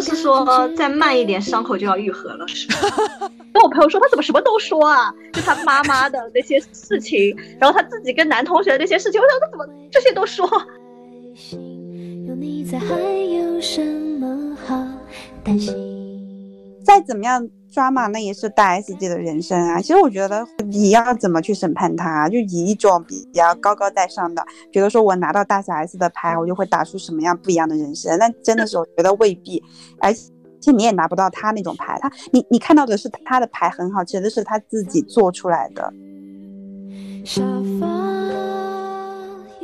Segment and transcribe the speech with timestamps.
[0.00, 2.74] 说是说再慢一点，伤口就要愈合了， 是吧？
[3.52, 5.12] 跟我朋友说，他怎么什么都说啊？
[5.32, 10.48] 就他妈妈的那些事情，然后他自己跟男同学的那些事情，我想他怎么这些都说？
[16.90, 17.48] 再怎么样。
[17.72, 19.80] 抓马那也是大 S 级的人生啊！
[19.80, 28.18] 其实我觉得你要怎么去审判他，就以一种比较高高在上的，觉得说我拿到大小 S 的牌，我就会打出什么样不一样的人生。
[28.18, 29.62] 那真的是我觉得未必，
[30.02, 31.96] 而且你也拿不到他那种牌。
[32.02, 35.94] 他你你看到的是他的牌很好，其实是他自己做出来的。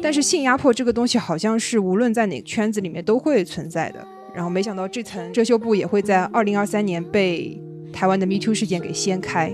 [0.00, 4.06] 但是性压迫这个东西，好像是无论在哪个圈子里面都会存在的。
[4.36, 7.58] 然后没想到这层遮羞布也会在二零二三年被。
[7.92, 9.50] 台湾的 Me Too 事件给掀开。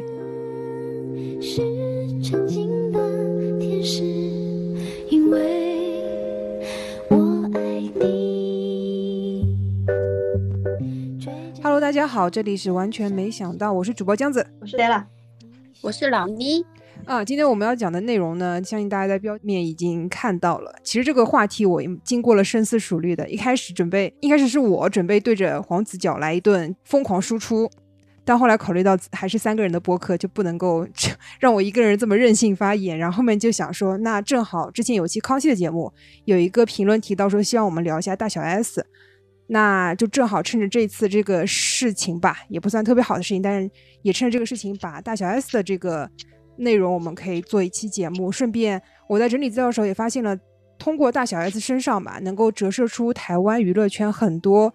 [11.63, 15.05] Hello，大家好，这里是完全没想到，我是主播江子，我是 Ella，
[15.83, 16.65] 我是老妮。
[17.05, 20.73] 啊，今天我们要讲的内容呢，相信大家在标面已经看到了。
[20.85, 27.69] 其实这个话题我经过了深思熟虑的，一开始准备，一开始是我准备对着黄子佼来一顿疯狂输出。
[28.25, 30.87] 但后来考虑到还是三个人的播客，就不能够
[31.41, 32.97] 让我一个人这么任性发言。
[32.97, 35.93] 然后后面就想说，那正好之前有期康熙的节目，
[36.25, 38.87] 有一个评论提到说，希望我们聊一下大小 S，
[39.49, 43.69] 那就正好趁着这次这个事情吧，也不算特别好的事情，但是
[44.03, 46.09] 也趁着这个事情，把大小 S 的这个
[46.57, 48.31] 内容，我们可以做一期节目。
[48.31, 50.37] 顺便我在整理资料的时候也发现了，
[50.79, 54.73] 通过大小 S 身上吧，能够折射出台湾娱乐圈很多。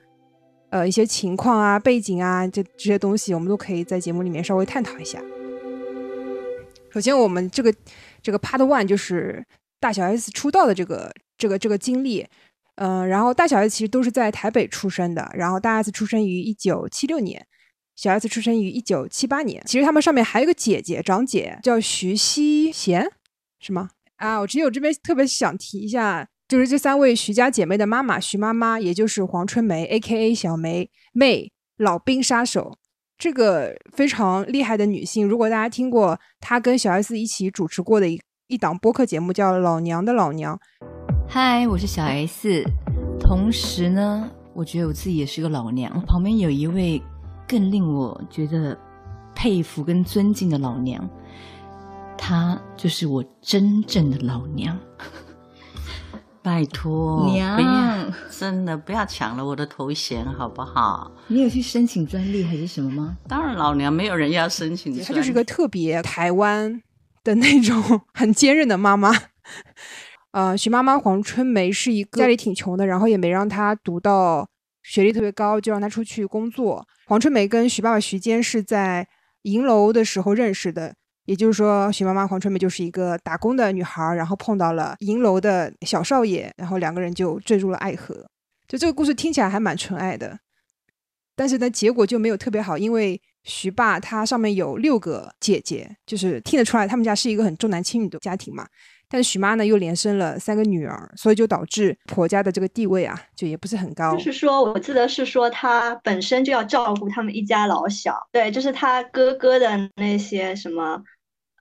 [0.69, 5.17] 呃，一些情况啊、背景啊，这这些东西，我们都可以在节目里面稍微探讨一下。
[6.91, 7.73] 首先，我们这个
[8.21, 9.45] 这个 Part One 就是
[9.79, 12.27] 大小 S 出道的这个这个这个经历。
[12.75, 17.43] 嗯，然后大小 S 其实都是在台北出生的，然后大 S 出生于一九七六年，
[17.97, 19.61] 小 S 出生于一九七八年。
[19.65, 23.11] 其实他们上面还有个姐姐，长姐叫徐熙贤，
[23.59, 23.89] 是吗？
[24.15, 26.25] 啊，我其实我这边特别想提一下。
[26.47, 30.33] 就是这三位徐家姐妹的妈妈徐妈妈，也就是黄春梅 （A.K.A.
[30.33, 32.77] 小梅妹），老兵杀手，
[33.17, 35.27] 这个非常厉害的女性。
[35.27, 40.55] 如果大家听过她跟小 S 一起主持过的一一档播客节目，叫《老娘的老娘》。
[41.27, 42.63] 嗨，我是小 S。
[43.19, 46.01] 同时呢，我觉得我自己也是个老娘。
[46.05, 47.01] 旁边有一位
[47.47, 48.77] 更令我觉得
[49.33, 51.09] 佩服跟尊敬的老娘，
[52.17, 54.77] 她就是我真正的老娘。
[56.43, 61.11] 拜托，娘，真的不要抢了我的头衔，好不好？
[61.27, 63.17] 你有去申请专利还是什么吗？
[63.27, 64.97] 当然，老娘没有人要申请。
[65.03, 66.81] 她就是个特别台湾
[67.23, 67.83] 的那种
[68.13, 69.11] 很坚韧的妈妈。
[70.31, 74.47] 呃，徐妈妈黄春梅是一个家里挺穷的，然后也没让她读到
[74.87, 76.87] 学历特别高，就让她出去工作。
[77.05, 79.07] 黄春梅跟徐爸爸徐坚是在
[79.43, 80.95] 银楼的时候认识的。
[81.25, 88.25] 也就是说，徐妈妈黄春梅就是一个打工的女孩，然后碰到了银楼的小少爷，然后两个人就坠入了爱河。
[88.65, 90.39] 就这个故事听起来还蛮纯爱的，
[91.35, 98.65] 但是呢，结果就没有特别好，因为徐爸他上面有六个姐姐，就是听得出来他们家是一个很重男轻女的家庭嘛。
[99.09, 104.15] 但是许妈呢又连生了三个女儿，所以就导致婆家的这个地位啊，就也不是很高。
[104.15, 111.01] 就是说，我记得是说她本身就要照顾他们一家老小，对，就是她哥哥的那些什么。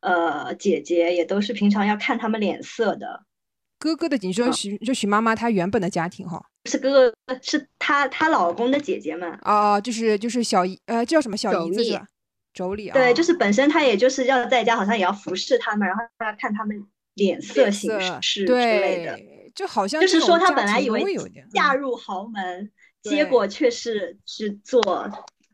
[0.03, 3.25] 呃，姐姐也都是平常要看他们脸色的。
[3.81, 9.37] 哥哥的，你说许就许妈妈她原本的家庭哈，是哥哥，是她她老公的姐姐们。
[9.43, 12.07] 哦，就是就是小姨，呃，叫什么小姨子是吧？
[12.55, 12.93] 妯娌啊。
[12.93, 16.87] 对，就是本身她也就是要在家，好像也要服侍他们，然后要看他们
[17.17, 19.19] 脸色行事之类的。
[19.55, 21.05] 就好像就是说，他本来以为
[21.53, 22.71] 嫁入豪门，
[23.03, 24.81] 结果却是是做。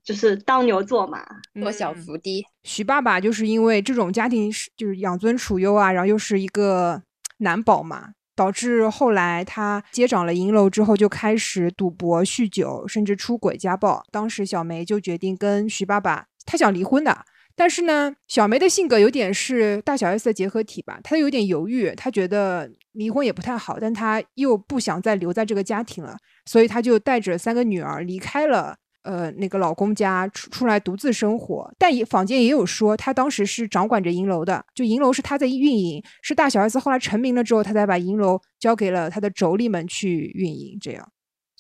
[0.04, 1.24] 就是当牛做马，
[1.60, 2.44] 做小伏低。
[2.64, 7.00] 徐爸爸就是因为这种家庭就是养尊处优啊，然后又是一个
[7.38, 14.02] 男宝嘛，导致后来他接掌了银楼之后，就开始赌博、酗酒，甚至出轨、家暴。
[14.10, 17.24] 当时小梅就决定跟徐爸爸，他想离婚的。
[17.54, 26.16] 但是呢，小梅的性格有点是大小 S 的结合体吧，她有点犹豫，她觉得离婚也不太好，但她又不想再留在这个家庭了，
[26.46, 28.76] 所以她就带着三个女儿离开了。
[29.04, 41.04] 呃，那个老公家出出来独自生活，但也坊间也有说，她当时是掌管着银楼的，就银楼是她在运营，是大小 S 后来成名了之后，她才把银楼交给了她的妯娌们去运营，这样，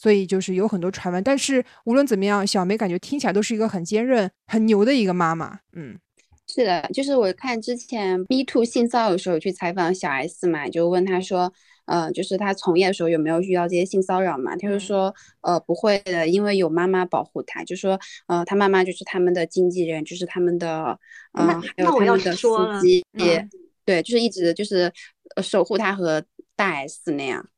[0.02, 1.22] 所以就是有很多传闻。
[1.22, 5.96] 但是无论怎么样，小梅感觉听起来都是一个很坚韧、很牛的一个妈妈，嗯。
[6.48, 11.50] 是的，就是我看之前 B Two 性骚扰的时候去采访小 S 嘛，就问他说，
[11.86, 14.54] 呃，就是他从业的时候有没有遇到这些性骚扰嘛？
[14.56, 20.98] 他就说，呃，不会的，因为有妈妈保护他，就说，呃，他妈妈就是他们的经纪人，就是他们的，
[21.38, 21.46] 嗯，
[21.76, 22.48] 还有他们的司
[22.82, 23.02] 机，
[23.86, 24.92] 对，就是一直就是
[25.42, 26.22] 守护他和
[26.54, 27.48] 大 S 那样。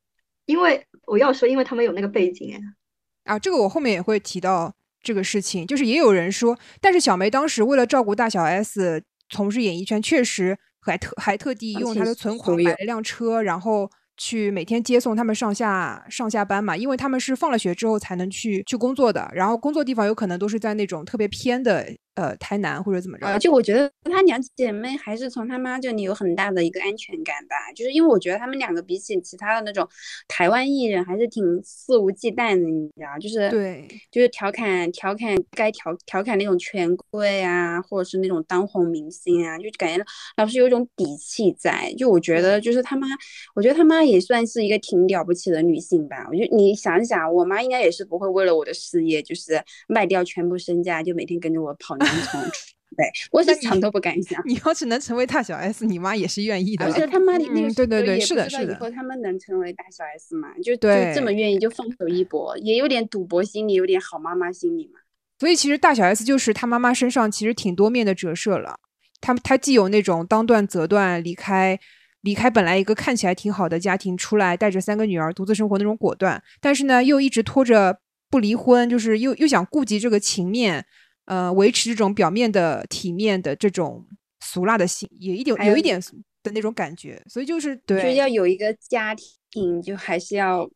[0.46, 4.72] 因为我要说，因为他们有那个背景哎，啊，这个我后面也会提到。
[5.02, 13.90] 这个事情就是也有人说，但是小梅当时为了照顾大小 S，从事演艺圈，确实还特还特地用她的存款买了辆车，然后。
[14.16, 21.84] 去每天接送他们上下上下班嘛，因为他们是放了学之后才能去去工作的，然后工作地方有可能都是在那种特别偏的
[22.14, 23.38] 呃台南或者怎么着。
[23.38, 29.88] 就我觉得她两姐妹还是从她妈这里有很大的一个安全感吧，就是因为我觉得她们两个比起其他的那种
[30.28, 40.04] 台湾艺人还是挺肆无忌惮的，你知道，就是对，就是调侃调侃该调调侃那种权贵啊，或者是那种当红明星啊，就感觉
[40.36, 41.92] 老是有一种底气在。
[41.98, 43.08] 就我觉得就是他妈，
[43.54, 43.94] 我觉得他妈。
[44.04, 46.26] 也算是一个挺了不起的女性吧。
[46.28, 49.58] 我觉得你想想，我妈应该也是不会为了我的事业，就是
[49.88, 51.96] 卖掉全部身家，就每天跟着我跑
[52.96, 54.40] 对，我是想都不敢想。
[54.46, 56.84] 你要是能成为大小 S，你妈也是愿意的。
[56.84, 58.72] 而且他妈的那个，对对对，是的，是的。
[58.72, 60.48] 以后他们能成为大小 S 嘛？
[60.62, 65.00] 就就这么愿意，就放手一搏，也有点赌博心理，有点好妈妈心理嘛。
[65.40, 68.78] 所以其实大小 S 就是他妈妈身上其实挺多面的折射了。
[69.20, 71.78] 他他既有那种当断则断，离开。
[72.20, 77.98] 离开本来一个看起来挺好的家庭，出来带着三个女儿独自生活那种果断，但是呢，又一直拖着
[78.30, 80.86] 不离婚，就是又又想顾及这个情面，
[81.26, 84.04] 呃，维持这种表面的体面的这种
[84.40, 86.00] 俗辣的心，也一点有一点
[86.42, 89.14] 的那种感觉，所以就是对，就要有一个家
[89.50, 90.68] 庭，就还是要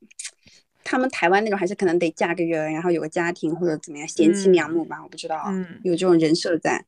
[0.82, 6.84] 他们台湾那种，还是可能得嫁个人，然后有个家庭或者怎么样，贤妻良母吧，我不知道，嗯，有这种人设在，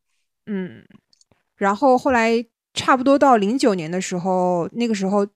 [0.47, 0.85] 嗯，
[1.57, 2.47] 然后后来。
[2.73, 5.27] 差不多到零九年的时候，那个时候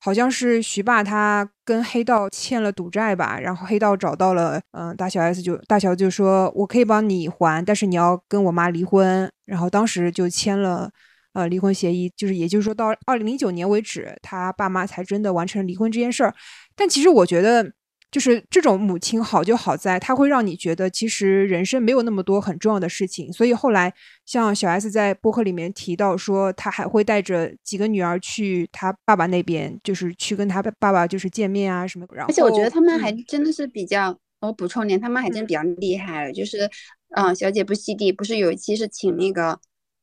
[0.00, 10.90] 好像是徐爸他跟黑道欠了赌债吧，然后黑道找到了，嗯，大小 S 就大小就说，我可以帮你还，但是你要跟我妈离婚，然后当时就签了，
[11.34, 16.34] 呃，离婚协议，就是也就是说到二零零九年为止，他爸妈才真的完成离婚这件事儿，
[16.74, 17.72] 但其实我觉得。
[18.10, 23.32] 就是这种母亲好就好在，她会让你觉得其实人生没有那么多很重要的事情。
[23.32, 23.92] 所以后来
[24.26, 32.06] 像小 S 在播客里面提到说，她还会带着几个女儿去她爸爸那边，就是去跟她爸爸就是见面啊什么。
[32.26, 36.32] 而且我觉得他们还真的是比较，我补充点，他们还真比较厉害了。
[36.32, 36.68] 就是，
[37.14, 39.56] 嗯，小姐不吸地不是有一期是请那个，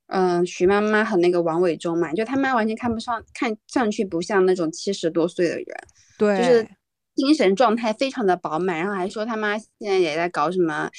[0.08, 5.66] 嗯，徐妈妈和那个王伟忠嘛，就他妈完全看不上，看上去不像那种七十多岁的人，
[6.18, 6.68] 对，就是。
[7.18, 10.90] 精神状态非常的饱满，然后还说他妈现在也在搞什么，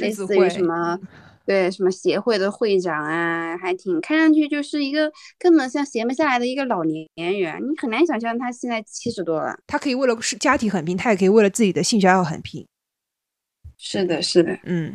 [0.00, 0.98] 类似于什么，
[1.46, 12.66] 对什么协会的会长啊，还挺看上去就是一个根本像闲不下来的一个老年人，你很难想象他现在七十多了，他可以为了是家庭很拼，他也可以为了自己的兴趣爱好很拼。
[13.78, 14.94] 是的，是的，嗯，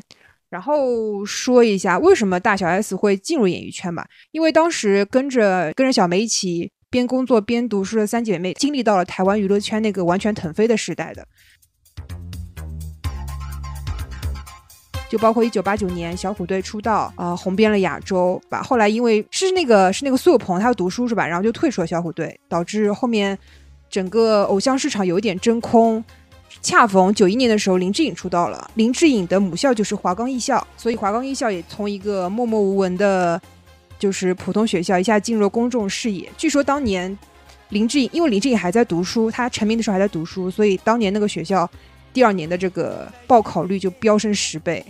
[0.50, 6.72] 然后说一下为什么大小 S 会进入演艺圈吧，因为当时跟着跟着小梅一起。
[6.90, 11.28] 边工作边读书的三姐妹，经历到了台湾娱乐圈那个完全腾飞的时代的，
[15.10, 18.64] 就包括一九八九年小虎队出道，呃，红遍了亚洲吧。
[18.64, 21.28] 后来因为是那个是那个苏有朋，他要读书是吧？
[21.28, 23.38] 然后就退出了小虎队，导致后面
[23.90, 26.02] 整个偶像市场有一点真空。
[26.62, 28.72] 恰逢九一年的时候，林志颖出道了。
[28.76, 33.40] 林志颖的母校就是华冈艺校，所以华冈艺校也从一个默默无闻的。
[34.00, 36.32] 就是普通学校一下进入了公众视野。
[36.38, 37.18] 据说当年
[37.70, 41.70] 林志颖，因为林志颖还在读书，他成名的时候还在读书，所以当年那个学校
[42.14, 44.86] 第二年的这个报考率就飙升十倍。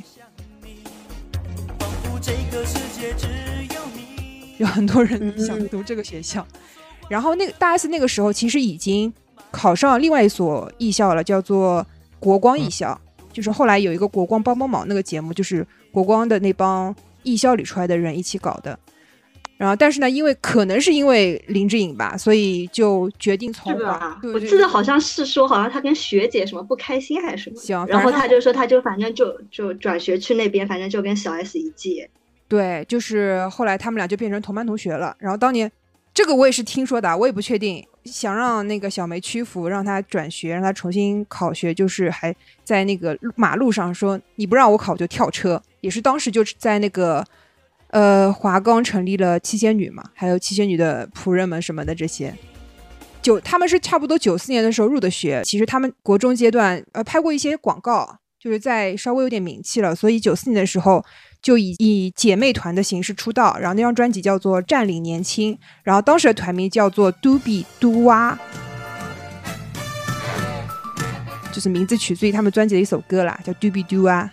[4.58, 6.46] 有很多人想读这个学校。
[7.08, 9.14] 然后那个大 S 那个时候其实已经
[9.50, 11.86] 考上另外一所艺校了，叫做
[12.20, 13.00] 国光艺校。
[13.32, 18.78] 就是后来有一个国光帮帮忙那个节目，就是国光的那帮艺校里出来的人一起搞的。
[19.58, 24.16] 然后，但是呢，因为可能是因为林志颖吧，所以就决定从华。
[24.32, 27.56] 我记得好像是说，好像他跟学姐什么不开心还是什么。
[27.56, 32.08] 行，然后他就说，他就反正就就转学去那边，反正就跟小 S 一届。
[32.48, 35.16] 对，就是后来他们俩就变成同班同学了。
[35.18, 35.72] 然后当年
[36.14, 37.84] 这个我也是听说的，我也不确定。
[38.06, 42.34] 想让那个小梅屈服，让她转学，让她重新考学，就是还
[42.64, 47.26] 在那个马路上说你不让我考就跳车，也是当时就是在那个。
[47.90, 52.36] 呃，华冈成立了七仙女嘛，还有七仙女的仆人们什么的这些，
[53.22, 55.42] 九他们是差不多九四年的时候入的学。
[55.46, 61.04] 其实他们国中阶段呃拍过一些广告，就是在稍微有点名气了，所以九四年的时候
[61.42, 68.38] 就以以姐妹团的形式出道，然后那张专辑叫做《占领年轻》，然后当时的团名叫做 Doobie Doo 啊，
[71.54, 74.30] 就是名字取自于他们专辑的一首歌啦，叫 Doobie Doo 啊。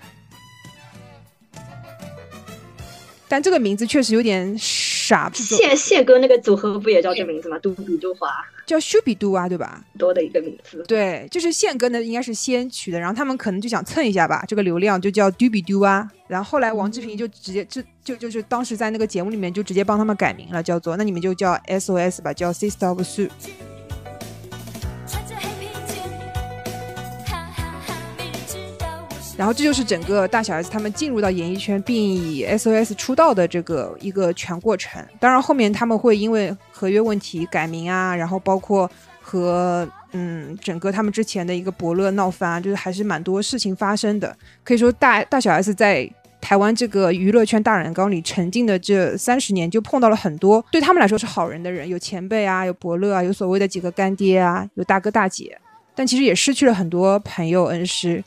[3.29, 5.31] 但这个名字确实有点傻。
[5.35, 7.59] 谢谢哥那个组合不也叫这名字吗？
[7.59, 8.29] 杜比杜华
[8.67, 9.85] 叫修比杜啊，对吧？
[9.99, 10.83] 多的一个名字。
[10.89, 16.09] 对，就是宪哥呢，应该是先取的，然后他们可能就想蹭一下吧，这个流量就叫嘟比嘟啊。
[16.27, 23.29] 然后后来王志平就直接就就就是当时在那个节目里面就直接帮他们改名了，叫做那你们就叫 SOS 吧，叫 Sister of Su。
[29.37, 35.05] 然后这就是整个大小 S 他们进入到演艺圈并以 SOS 出道的这个一个全过程。
[35.19, 38.89] 当然后面他们会因为合约问题改名啊，然后包括
[39.21, 44.37] 和嗯整个他们之前的一个伯乐闹翻，就是还是蛮多事情发生的。
[44.63, 46.09] 可以说大大小 S 在
[46.41, 55.59] 台湾这个娱乐圈大染缸里沉浸的这三十年，就碰到了很多对他们来说是好人的人，有前辈啊，有伯乐啊，有所谓的几个干爹啊，有大哥大姐，
[55.95, 58.23] 但其实也失去了很多朋友恩师。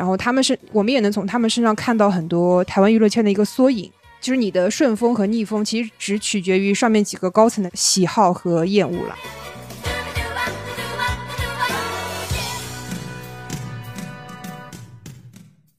[0.00, 3.92] 然后他们是，我们也能从他们身上看到很多台湾娱乐圈的一个缩影。
[4.18, 9.14] 就是你的顺风和逆风，其实只取决于上面几个高层的喜好和厌恶了。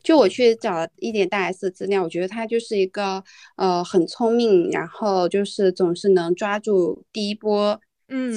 [0.04, 3.24] 就我去找了一点大 S 的资料，我觉得他就是一个
[3.56, 7.82] 呃很聪明，然后就是总是能抓住第一波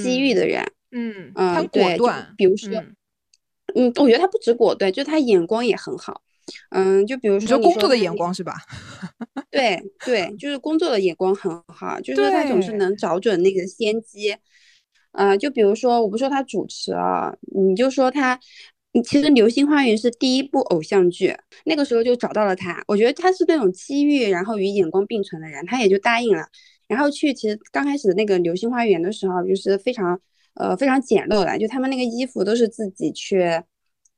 [0.03, 0.65] 机遇的人。
[0.93, 2.33] 嗯嗯，很果断。
[2.39, 2.71] 比如说。
[2.79, 2.97] 嗯，
[3.75, 6.23] 我觉得他不止果断，就他眼光也很好。
[6.71, 8.53] 嗯，就比如说工作的眼光是吧？
[9.51, 14.37] 对对，就是工作的眼光很好，就是他总是能找准那个先机。
[15.13, 18.39] 呃，就比如说我不说他主持啊，你就说他，
[19.05, 22.85] 其实《流星花园》是第一部偶像剧，那个时候就找到了他。
[22.89, 26.47] 我觉得他是那种机遇，然后与眼光并存的人，他也就答应了。
[26.87, 30.21] 然后去，其实刚开始那个《流星花园》的时候，就是非常。
[30.55, 33.43] 呃，非常简陋的，就他们那个衣服都是自己去，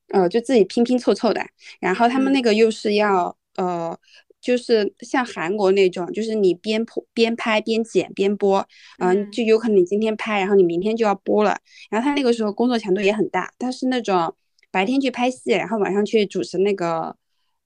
[0.08, 1.40] 呃，就自己拼拼凑凑的。
[1.80, 3.98] 然后他们那个又是要，呃，
[4.40, 8.66] 就是像韩国那种，就是你边播边拍边剪边播，
[8.98, 11.58] 嗯，就有可能你今天拍，然后你明天就要播了。
[11.90, 14.34] 然后他那个时候工作强度也很大，他是那种
[14.70, 17.16] 白天去拍戏，然后晚上去主持那个，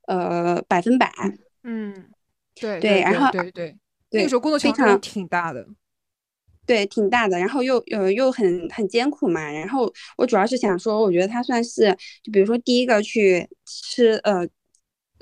[0.07, 1.13] 呃，百分百。
[1.65, 2.09] 嗯，
[2.55, 3.77] 对对，然后对对，
[4.13, 5.67] 那个时候工作强度挺大的。
[6.67, 9.51] 对，挺大的，然后又呃又很很艰苦嘛。
[9.51, 11.91] 然后我主要是想说，我觉得他算是，
[12.23, 14.47] 就比如说第一个去吃呃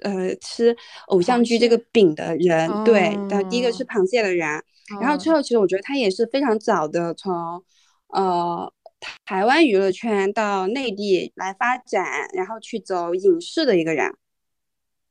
[0.03, 0.77] 呃吃
[1.07, 4.63] 偶像剧这个饼的人，对，的第一个吃螃蟹的人。
[5.01, 7.33] 然后之后，其实我觉得他也是非常早的从
[8.09, 8.73] 呃
[9.25, 14.11] 台湾娱乐圈到内地来发展，然后去走影视的一个人。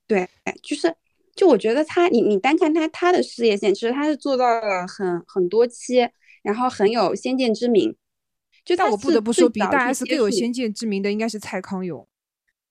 [0.07, 0.27] 对，
[0.63, 0.95] 就是
[1.37, 6.05] 就我觉得他，你你单看他他的事业线，其实他是做到了很很多期。
[6.43, 7.93] 然后很有先见之明，
[8.63, 12.07] 就但我不得不说，比大 S 更有先见之明的应该是蔡康永。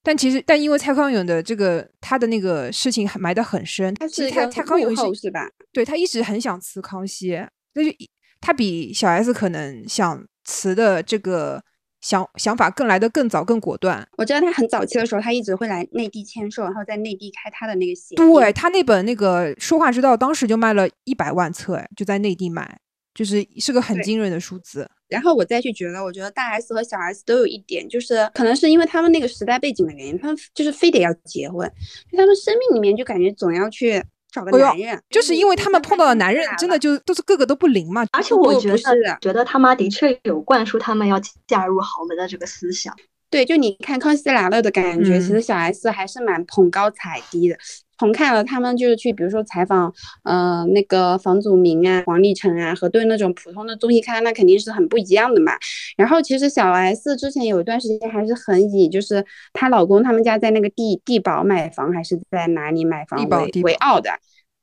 [0.03, 5.51] 但其实，但因为蔡康永的这个他的那个事情埋得很深，他是蔡蔡康永是吧？
[5.73, 7.33] 对他一直很想辞康熙，
[7.75, 7.95] 那就
[8.41, 11.63] 他比小 S 可能想辞的这个
[12.07, 14.07] 想想法更来的更早更果断。
[14.17, 18.15] 我知道他很早期的时候，他一直会来内地签售，然后在内地开他的那个鞋。
[18.15, 22.79] 对他那本那个说话之道，当时就卖了一百万册，哎，就在内地买。
[23.13, 31.67] 就是是个很惊人的数字，然后我再去觉得，我觉得大 S 和小 S 都有一点，就是可能是因为他们那个时代背景的原因，他们就是非得要结婚，
[32.13, 34.05] 就他们生命里面就感觉总要去
[34.37, 38.05] 找个男人，就是因为他们碰到的男人真的就都是个个都不灵嘛。
[38.13, 42.95] 而且我觉得，觉得他妈的确有灌输他们要嫁入豪门的这个思想。
[43.31, 47.57] 对，就你看《康熙来了》的感觉，其实小 S 还是蛮捧高踩低的。
[47.99, 49.93] 重看了他们就是去，比如说采访，
[50.25, 55.53] 呃，那个房祖名啊、黄立成啊，和对那种普通的综艺咖，那肯定是很不一样的嘛。
[55.97, 64.11] 然后其实小 S 之前有一段时间还是很以就是她老公他们家在那个地地堡买房还是在哪里买房为为傲的。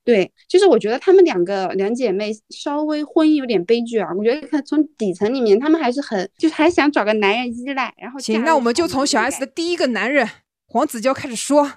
[0.06, 4.10] 对，就是我觉得他们两个两姐妹稍微婚姻有点悲剧啊。
[4.18, 7.94] 我觉得从底层里面，他们还是很就是还想找个男人依赖。
[7.98, 10.30] 然后行，那我们就从小 S 的第一个男人
[10.68, 11.72] 黄子佼开始说。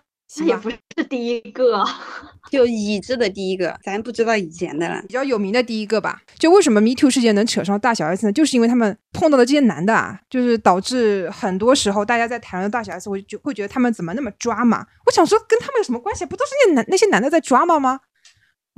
[0.44, 0.76] 也不是
[1.08, 1.84] 第一个，
[2.50, 5.00] 就已知的第一个，咱不知道以前的了。
[5.02, 6.20] 比较有名的第一个吧。
[6.38, 8.32] 就为什么 Me Too 事件能扯上大小 S 呢？
[8.32, 14.84] 就是因为他们碰到的这些男的啊，就是导致很多时候大家在谈论大小 S，我就会觉得他们怎么那么抓嘛。
[15.06, 16.26] 我想说，跟他们有什么关系？
[16.26, 18.00] 不都是那男那些男的在抓吗吗？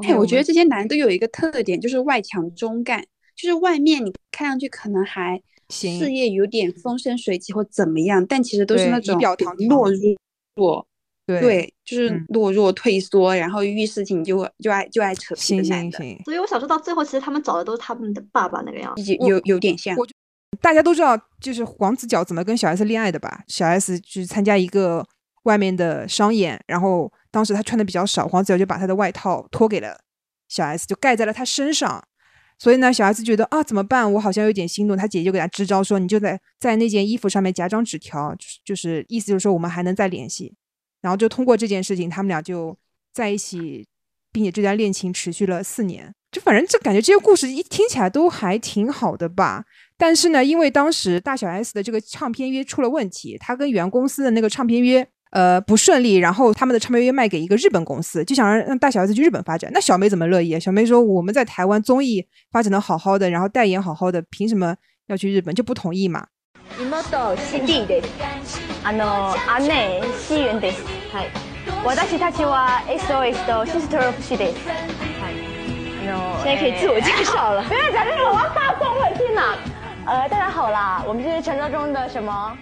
[0.07, 3.03] 哎，我觉得这些男的都有一个特点，就是外强中干，
[3.35, 5.41] 就是外面你看上去可能还
[5.71, 9.91] 事业有点风生水起或怎么样，但其实都是那种仪表堂懦
[10.55, 10.87] 弱。
[11.29, 15.99] 对，就是懦弱退缩，然后遇事情就就爱就爱扯皮的男的。
[16.25, 19.95] 所以我想说到最后，其实他们找的都是他们的爸爸那个样子，有有有点像。
[20.63, 23.45] 大家都知道，就是黄子佼怎么跟小 S 恋爱的吧？
[23.47, 25.07] 小 S 去参加一个
[25.43, 30.01] 外面的商演，然后当时他穿的比较少，黄子佼就把他的外套脱给了
[30.49, 32.03] 小 S，就盖在了他身上。
[32.59, 34.11] 所以呢，小 S 觉得啊，怎么办？
[34.15, 34.97] 我好像有点心动。
[34.97, 40.57] 他姐姐就给他支招，说你就在在那件衣服上面夹张纸条，就是意思就是说我们还能再联系。
[41.08, 42.78] 然后就通过这件事情，他们俩就
[43.12, 43.86] 在一起，
[44.32, 46.14] 并且这段恋情持续了四年。
[46.32, 49.66] 就反正这感觉这些故事一听起来都还挺好的吧。
[49.98, 59.70] 但是呢，因为当时大小 S 的这个唱片约出了问题，他跟原公司的那个唱片约呃不顺利，然后他们的唱片约卖给一个日本公司，就想让让大小 S 去日本发展。
[59.74, 60.60] 那小梅怎么乐意？
[60.60, 64.76] 小梅说我们在台湾综艺发展的好好的，然后代言好好的，凭什么
[65.08, 65.54] 要去日本？
[65.54, 66.26] 就不同意嘛。
[68.86, 70.97] あの姉シーンです。
[71.12, 71.30] はい。
[71.86, 74.68] 私たちは SOS とシストルフです。
[74.68, 75.36] はい。
[76.04, 77.64] あの现在可以自我介绍了。
[77.64, 79.56] 不要 讲这种，我要发疯了，天哪！
[80.06, 82.58] 呃，大家好啦，我们这是传说中的什么？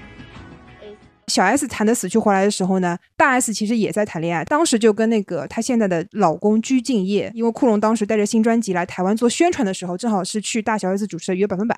[1.27, 11.75] 小 S 谈的死去活来的时候呢，大 S 其实也在谈恋爱，当时就跟那个她现在的老公鞠婧祎，因为库龙当时带着新专辑来台湾做宣传的时候，正好是去大小 S 主持的《约百分百》，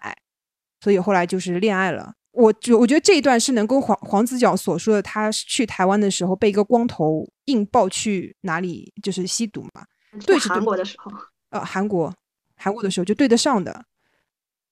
[0.83, 2.13] 所以后来就是恋爱了。
[2.38, 9.84] 我觉我觉得这一段是能跟黄黄子佼所说的，他去台湾的时候被一个光头硬抱去哪里就是吸毒嘛，
[10.24, 11.10] 对，是韩国的时候，
[11.50, 12.14] 呃，韩国
[12.56, 13.84] 韩国的时候就对得上的，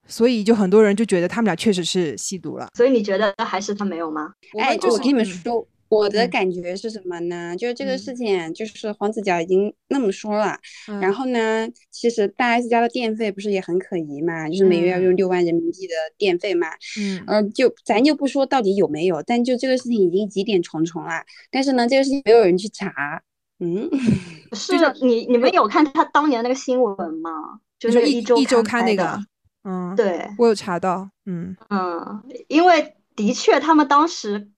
[0.07, 2.69] 所以就很多人就觉得他们俩确实是吸毒了。
[2.77, 4.33] 所以你觉得还是他没有吗？
[4.61, 5.67] 哎，我跟你们说。
[5.89, 7.55] 我的感觉是什么呢？
[7.57, 10.59] 就是这个事情，就是黄子佼已经那么说了，
[11.01, 14.49] 然后呢，其实大 S 家的电费不是也很可疑嘛？
[14.49, 16.67] 就是每月要用六万人民币的电费嘛。
[16.99, 21.23] 嗯，呃，就咱就不说到底有没有，但就这个事情已经疑点重重了。
[21.51, 23.23] 但是呢，这个事情没有人去查。
[23.61, 23.89] 嗯，
[24.55, 27.31] 是你你们有看他当年那个新闻吗？
[27.79, 29.19] 就是一周一周刊那个。
[29.63, 31.09] 嗯，对，我有查到。
[31.27, 34.51] 嗯嗯，因为的确他们当时。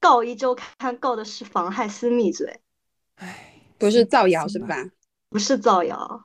[0.00, 2.60] 告一周刊告的是妨害私密罪，
[3.16, 4.76] 哎，不是造谣是吧？
[5.28, 6.24] 不是造谣，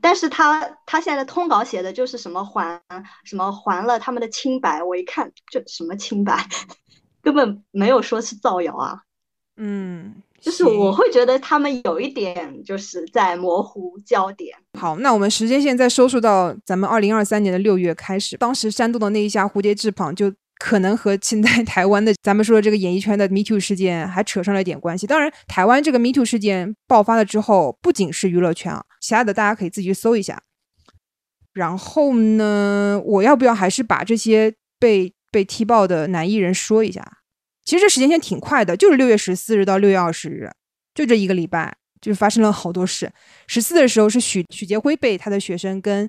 [0.00, 2.80] 但是他他现在的通稿写的就是什么还
[3.24, 6.46] 什么还了他们的清白，我一看这什么清白，
[7.22, 9.00] 根本没有说是造谣啊。
[9.56, 14.54] 嗯，就是我会觉得他们有一点就是在模糊焦点。
[14.78, 20.32] 好，那我们时间线再收束到咱们二零二三年的六月开始，当时山东的那一下蝴蝶翅膀就。
[20.58, 25.06] 可能和现在 台湾的咱们说的这个演艺圈的 Me Too 事件还扯上了一点关系。
[25.06, 30.42] 当然，台湾这个 Me Too 事件爆发了之后，不仅是娱乐圈啊，其他的大家可以自己去搜一下。
[31.52, 37.04] 然后呢，我要不要还是把这些被被踢爆的男艺人说一下？
[37.64, 40.50] 其实这时间线挺快的，就是六月十四日到六月二十日，
[40.94, 43.10] 就这一个礼拜，就发生了好多事。
[43.46, 46.08] 十四的时候是许许杰辉被他的学生跟。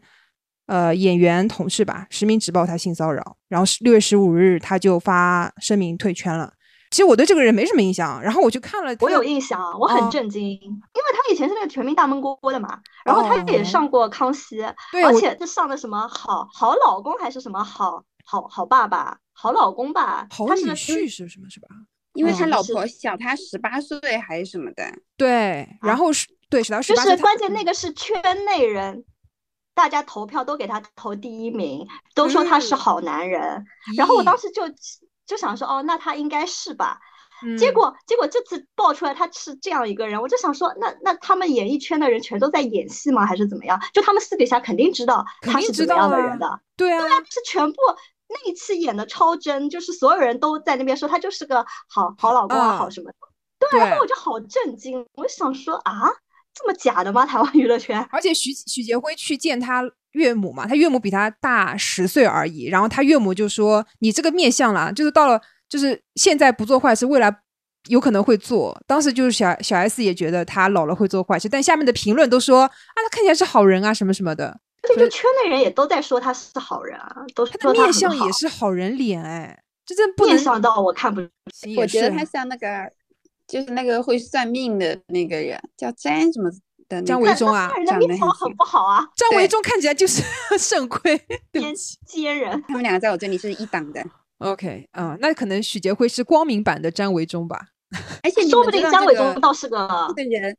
[0.67, 6.53] 呃，演员同事吧，实名举报他性骚扰，然后六月十五日他就发声明退圈了。
[6.91, 14.61] 其实我对这个人没什么印象，然后我去看了，我有印象，我很震惊，因为他以前是那个全民大闷锅的嘛，然后他也上过康熙，
[15.03, 21.67] 而且是上的什么好好老公还是什么好好好爸爸、好老公吧，好女婿是什么是吧？
[22.13, 24.83] 因为他老婆小他十八岁还是什么的，
[25.17, 29.03] 对，然后是对，小他十八岁，就是关键那个是圈内人。
[29.77, 33.63] 大家投票都给他投第一名，都说他是好男人。
[33.95, 34.63] 然后我当时就
[35.27, 36.99] 就想说，哦，那他应该是吧。
[37.59, 43.23] 结果结果这次爆出来他是这样一个人，我就想说，那那他们演艺圈的人全都在演戏吗？
[43.23, 43.79] 还是怎么样？
[43.93, 46.59] 就他们私底下肯定知道他是怎么样的人的。
[46.75, 47.77] 对啊，对啊，是全部
[48.27, 53.17] 那一次演的超真，就是所有人都在那边说他就是个好好老公啊，好什么的。
[53.59, 56.11] 对，然后我就好震惊，我就想说啊。
[56.57, 57.25] 这么假的吗？
[57.25, 62.65] 台湾娱乐圈，而且许许杰辉去见他岳母嘛，他岳母比他大十岁而已。
[62.65, 65.39] 然后他岳母就说：“你这个面相啦，就是到了，
[65.69, 67.31] 就是现在不做坏事，未来
[67.89, 81.21] 有可能会做。”当时就是小小 S 也觉得他老了会做坏事，但下面的评论都说：“啊，他看起来是好人啊，什么什么的。”而且就圈内人也都在说他是好人啊，都说他面相也是好人脸，哎，这真不能想到我看不，
[81.77, 82.91] 我觉得他像那个。
[83.47, 86.51] 就是那个会算命的那个人，叫詹什么
[86.89, 89.07] 的张维忠啊，长得很不好啊。
[89.15, 90.21] 张维忠看起来就是
[90.59, 91.17] 肾亏
[91.53, 91.73] 奸
[92.05, 92.61] 奸人。
[92.67, 94.05] 他们两个在我这里是一档的。
[94.39, 97.67] OK，啊，那可能许杰辉是光明版的张维忠吧？
[98.21, 99.77] 而且说不定张维忠倒是个
[100.29, 100.55] 人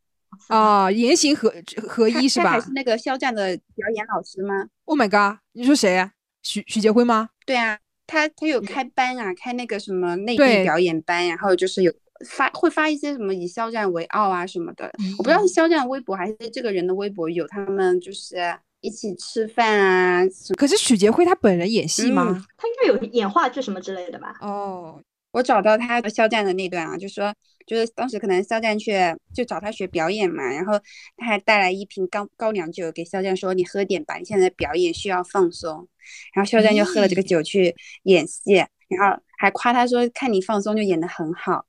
[0.48, 1.52] 啊，言行合
[1.86, 2.52] 合一是吧？
[2.52, 5.38] 还是那个肖战的表演老师吗？Oh my god！
[5.52, 6.12] 你说谁啊？
[6.42, 7.28] 许许杰辉吗？
[7.44, 11.92] 对啊，他他有开班啊，开那个什么内地表演班，然后就是有。
[12.26, 14.90] 发会发一些什么以肖战为傲啊什么的。
[15.18, 18.36] 我不知道是肖战微博还是这个人的微博有他们就是
[18.80, 20.22] 一起吃饭啊。
[20.56, 22.44] 可是许杰辉他本人演戏吗？
[22.56, 24.36] 他应该有演话剧什么之类的吧？
[24.40, 25.00] 哦，
[25.32, 27.34] 我找到他和肖战的那段啊，就说。
[27.66, 28.94] 就是当时可能肖战去
[29.34, 30.80] 就找他学表演嘛，然后
[31.18, 35.86] 他还带来一瓶高高粱酒给肖战说：“你喝点吧，你现在表演需要放松。”
[36.32, 41.66] 然后肖战就喝了这个酒去演戏，然后还夸他说：“看你放松就演得很好，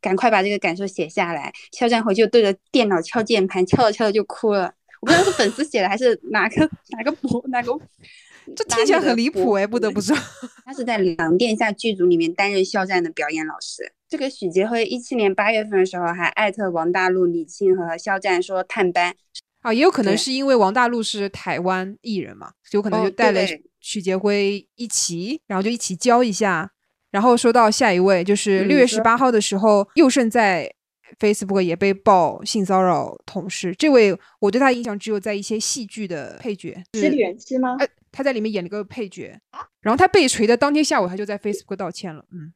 [0.00, 4.72] 赶快把这个感受写下来。”肖战回去对着电脑敲键盘，敲着敲着就哭了。
[5.00, 7.72] 我不知道是粉丝写的还是哪个哪个博哪个。
[8.56, 10.16] 这听起来很离谱哎，不得不说，
[10.64, 13.92] 他是在《狼殿下》剧组里面担任肖战的表演老师。
[14.08, 19.14] 这个许杰辉一七年八月份的时候还艾特王大陆、李沁和肖战说探班
[19.60, 23.40] 啊，也有可能是因为王大陆是台湾艺人嘛，有可能就带了
[23.78, 26.72] 许杰辉一起，然后就一起教一下。
[27.10, 30.72] 然后说到下一位，就是六月十八号的时候，佑胜在。
[31.18, 37.76] Facebook 也被曝性骚扰同事，这位我对他印象只有在一些戏剧的配角，是元气吗？
[37.80, 39.36] 哎，他在里面演了个配角，
[39.80, 42.24] 然后他被锤的当天下午，他就在 Facebook 道歉了。
[42.30, 42.52] 嗯，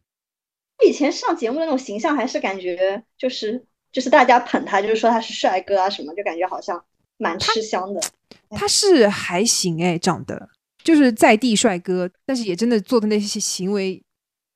[0.86, 6.82] 以前上节目的那种形象，还是感觉就是就是大家捧他，就是说他是帅哥啊什么，就感觉好像
[7.18, 8.00] 蛮吃香的。
[8.50, 10.48] 他是还行哎，长得
[10.84, 14.00] 就是在地帅哥，但是也真的做的那些行为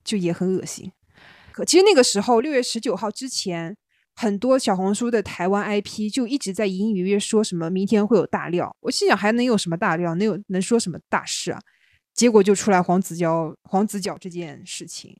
[0.08, 0.90] 就也很恶心。
[1.52, 3.76] 可其实那个时候六月十九号之前。
[4.20, 11.60] 很多小红书的台湾 IP 就一直在隐隐约约说什么明天会有大料，我心想还能有什么大料，能有能说什么大事啊？
[12.14, 15.16] 结果就出来黄子佼黄子佼这件事情。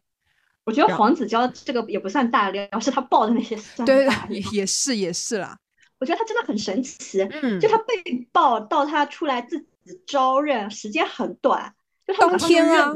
[0.65, 5.57] 我觉得黄子佼这个也不算大料，是他爆的那些算对，也也是也是啦。
[6.01, 7.95] 我觉得他真的很神奇，嗯，就他被
[8.33, 9.67] 爆到他出来自己
[10.09, 11.73] 招认时间很短，
[12.05, 12.93] 就当天啊，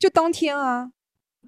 [0.00, 0.90] 就当天啊。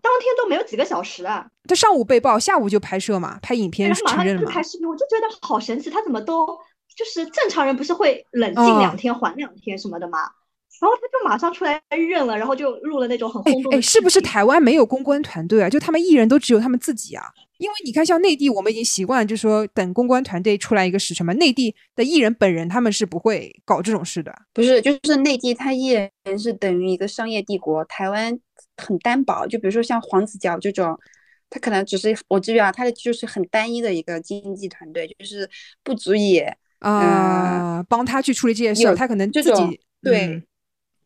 [0.07, 1.45] 当天都没有几个小时啊！
[1.69, 4.49] 他上午被曝，下午就拍摄嘛，拍影片承认嘛。
[4.49, 6.47] 拍视频，我就觉得好神奇，他怎么都
[6.95, 10.19] 就是正常人不是会冷静两天缓两天什么的吗？
[10.81, 13.73] 然后他就马上出来认了，然后就入了那种很轰动。
[13.73, 15.69] 哎，是不是台湾没有公关团队啊？
[15.69, 17.25] 就他们艺人都只有他们自己啊？
[17.59, 21.33] 因为你看，像内地，我们已经习惯，就是说等公关团队出来一个时辰嘛。
[21.35, 24.35] 内地的艺人本人他们是不会搞这种事的。
[24.53, 28.39] 不是，就是内地他艺人是等于一个商业帝国，台湾。
[28.79, 30.95] 很单薄，就比如说像黄子佼这种，
[31.49, 35.49] 他可能只是我知啊他的就是很单一的一个经纪团队，就是
[35.83, 36.43] 不足以
[36.81, 40.43] 啊帮他去处理这些事，他可能自己对，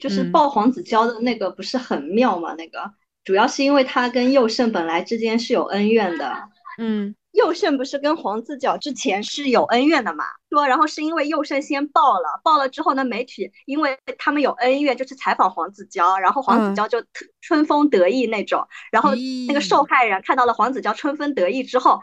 [0.00, 2.54] 就是爆黄子佼的那个不是很妙嘛？
[2.54, 2.90] 那个
[3.22, 6.34] 主要是因为他跟佑胜本来之间是有恩怨的，
[6.78, 7.14] 嗯。
[7.32, 10.24] 佑胜不是跟黄子佼之前是有恩怨的嘛？
[10.50, 17.00] 说然后是因为佑胜先爆了，爆了之后呢，媒体因为他们有恩怨，就去采访黄子佼，然后黄子佼就
[17.40, 19.12] 春风得意那种，然后
[19.46, 22.00] 那个受害人看到了黄子佼春风得意之后，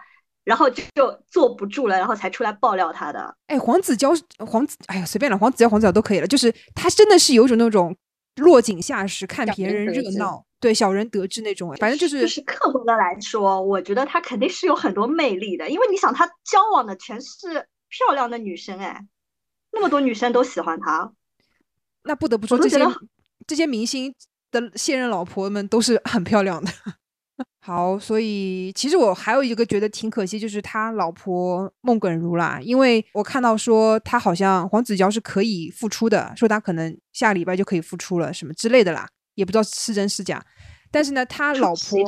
[0.47, 0.81] 然后就
[1.29, 3.35] 坐不住了，然后才出来爆料他的。
[3.47, 7.93] 哎，黄子佼，黄子，哎呀，随便了，黄子佼，黄子佼都可以了，就是他真的是有一种那种
[8.37, 10.45] 落井下石，看别人热闹。
[10.61, 19.05] 对小人得志那种，反正就是就是客观的来说，我觉得他肯定是有很多魅力的，因为你想他交往的全是漂亮的女生，哎，
[19.73, 21.11] 那么多女生都喜欢他，
[22.03, 22.79] 那不得不说这些
[23.45, 24.15] 这些明星
[24.49, 26.71] 的现任老婆们都是很漂亮的。
[27.59, 39.07] 好，所以其实我还有一个觉得挺可惜，就是他老婆孟耿如啦，因为我看到说他好像黄子佼是可以复出的，说他可能下礼拜就可以复出了，什么之类的啦。
[39.35, 40.43] 也不知道是真是假，
[40.89, 42.03] 但是呢，他老婆不知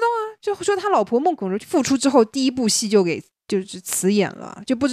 [0.00, 4.86] 道啊，就说他老婆孟耿如复出之后，第一部戏就给就是辞演了，就不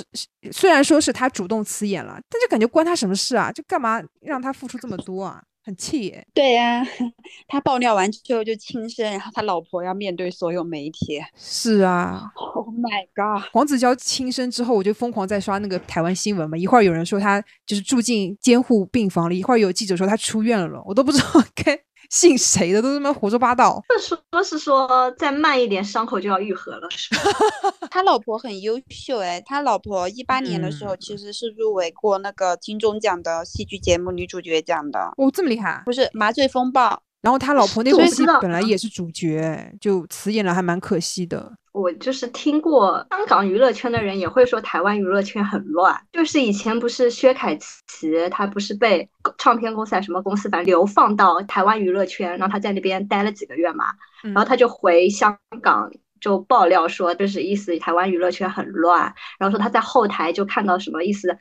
[0.52, 3.52] 虽然说是他主动辞演了，但就感觉关他什么事啊？
[3.52, 5.44] 就干嘛让他付出这么多啊？
[5.64, 6.28] 很气耶！
[6.34, 6.86] 对呀，
[7.48, 11.22] 他爆料完之后就轻生，然后他老婆要面对所有媒体。
[11.36, 12.22] 是啊
[12.56, 13.50] ，Oh my god！
[13.54, 16.58] 黄子佼轻生之后，我就疯狂在刷那个台湾新闻嘛。
[16.58, 21.80] 一会儿有人说他就是住进监护病房了，一会儿有记者说他出院了，我都不知道 该。
[22.14, 23.82] 信谁的都他妈胡说八道。
[24.00, 27.22] 说是说再慢一点，伤口就要愈合了，是吧？
[27.90, 35.00] 他老婆很优秀哎，他老婆一八年的时候其实是入围过那个金钟奖的戏剧节目女主角奖的。
[35.18, 35.82] 哦，这么厉害？
[35.86, 36.88] 不是《麻醉风暴》。
[37.22, 41.54] 然后他老婆那部戏本来也是主角，就辞演了，还蛮可惜的。
[41.74, 49.10] 我就是听过香港娱乐圈的人也会说台湾娱乐圈很乱，就是以前不是薛凯琪，她不是被
[49.40, 53.86] 唱片公司还是什么公司反正流放到台湾娱乐圈，然后他在那边待了几个月嘛，
[54.22, 61.36] 然后他就回香港就爆料说，就是意思台湾娱乐圈很乱，然后说他在后台就看到什么意思，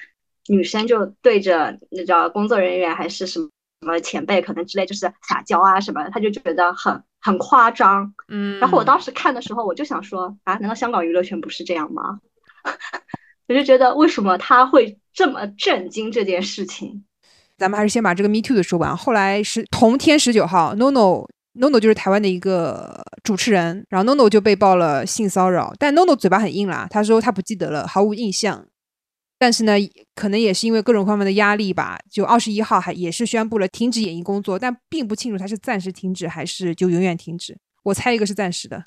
[0.49, 3.39] 女生就对着那叫工作人员还是什
[3.87, 3.93] 么。
[3.93, 8.15] 么前辈可能之类就是撒娇啊什么，他就觉得很很夸张。
[8.29, 12.21] 嗯，然后我当时看的时候，我就想说啊，难道香港娱乐圈不是这样吗？
[13.49, 17.05] 我就觉得为什么他会这么震惊这件事情？
[17.59, 18.97] 咱们还是先把这个 Me Too 的说完。
[18.97, 28.65] 后来是同天十九号，NONO NONO 就是台湾的一个主持人，然后 NONO 就被曝了性骚扰，但 NONO 嘴巴很硬啦，他说他不记得了，毫无印象。
[29.43, 29.73] 但是呢，
[30.15, 37.59] 可能也是因为各种方面的压力吧，就二十一号还也是宣布了停止演艺工作，但并不清楚他是暂时停止还是就永远停止。
[37.83, 38.85] 我猜一个是暂时的。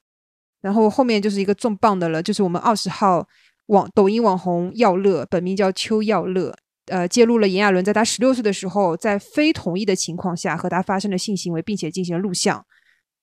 [0.62, 3.28] 然后后面就是一个重磅的了，就是我们二十号
[3.66, 6.56] 网抖音网红耀乐，本名叫邱耀乐。
[6.86, 12.66] 呃，揭露了炎亚纶在他十六岁的时候，在非同意的情况下和他发生了性行为，并且进行了录像，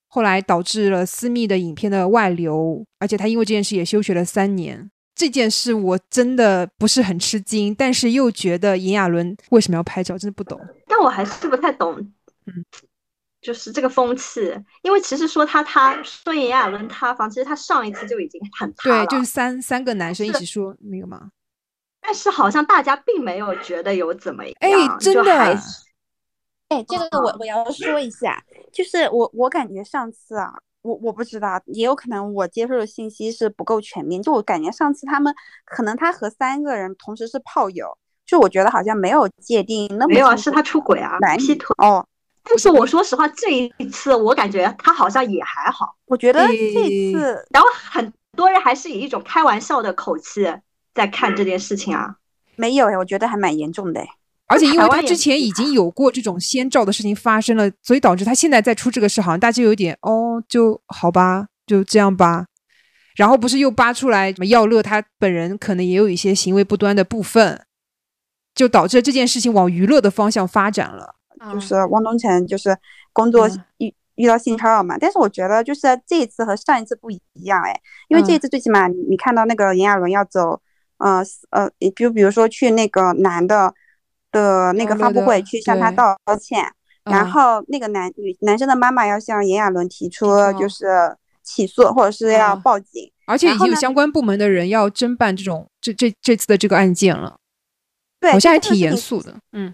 [0.06, 4.91] 后来导致了私密的影片的外流，而且他因为这件事也休学了三年。
[5.14, 10.60] 这件事我真的不是很吃惊，但是又觉得炎亚纶为什么要拍照，真的不懂。
[10.86, 11.94] 但我还是不太懂，
[12.46, 12.64] 嗯，
[13.40, 14.40] 就是这个风气，
[14.82, 21.30] 因为其实说他他说炎亚纶塌房，其实他上一次就已经很塌了，对，就是三三个男生一起说那个嘛？
[22.00, 25.32] 但是好像大家并没有觉得有怎么样，哎，真的，
[26.68, 42.06] 哎，这个我我要说一下，就是我我感觉上次啊，我我不知道，也有可能我接受的信息是不够全面，就我感觉上次他们可能他和三个人同时是炮友，就我觉得好像没有界定那么没有啊，是他出轨啊，男劈腿哦。
[42.44, 50.52] 但是我说实话，这一次我感觉他好像也还好，我觉得这次，然后很多人还是以一种开玩笑的口气。
[50.94, 52.16] 在看这件事情啊，
[52.54, 54.06] 没有哎，我觉得还蛮严重的哎，
[54.52, 62.46] 而且因为他之前已经有过这种先兆的事情发生了，所以导致他现在再出这个事，好像大家有点哦，就好吧，就这样吧。
[63.16, 67.64] 然后不是又扒出来什么耀乐他本人可能也有一些行为不端的部分，
[68.54, 71.14] 就导致这件事情往娱乐的方向发展了。
[71.52, 72.76] 就是汪东城就是
[73.12, 80.60] 工作遇遇到性骚扰嘛，但是我觉得就是这一次和上一次不一样哎，因为这一次最起码你看到那个炎亚纶要走。
[80.98, 83.74] 呃呃，就比如说去那个男的
[84.32, 86.64] 的那个发布会去向他道歉，
[87.04, 90.26] 然后那个男女男生的妈妈要向炎亚纶提出
[90.58, 97.36] 就是起诉或者是要报警，而且已经有相关部门的人要侦办这种这这这次的这个案件了。
[98.18, 99.72] 对，好像还挺严肃的，嗯，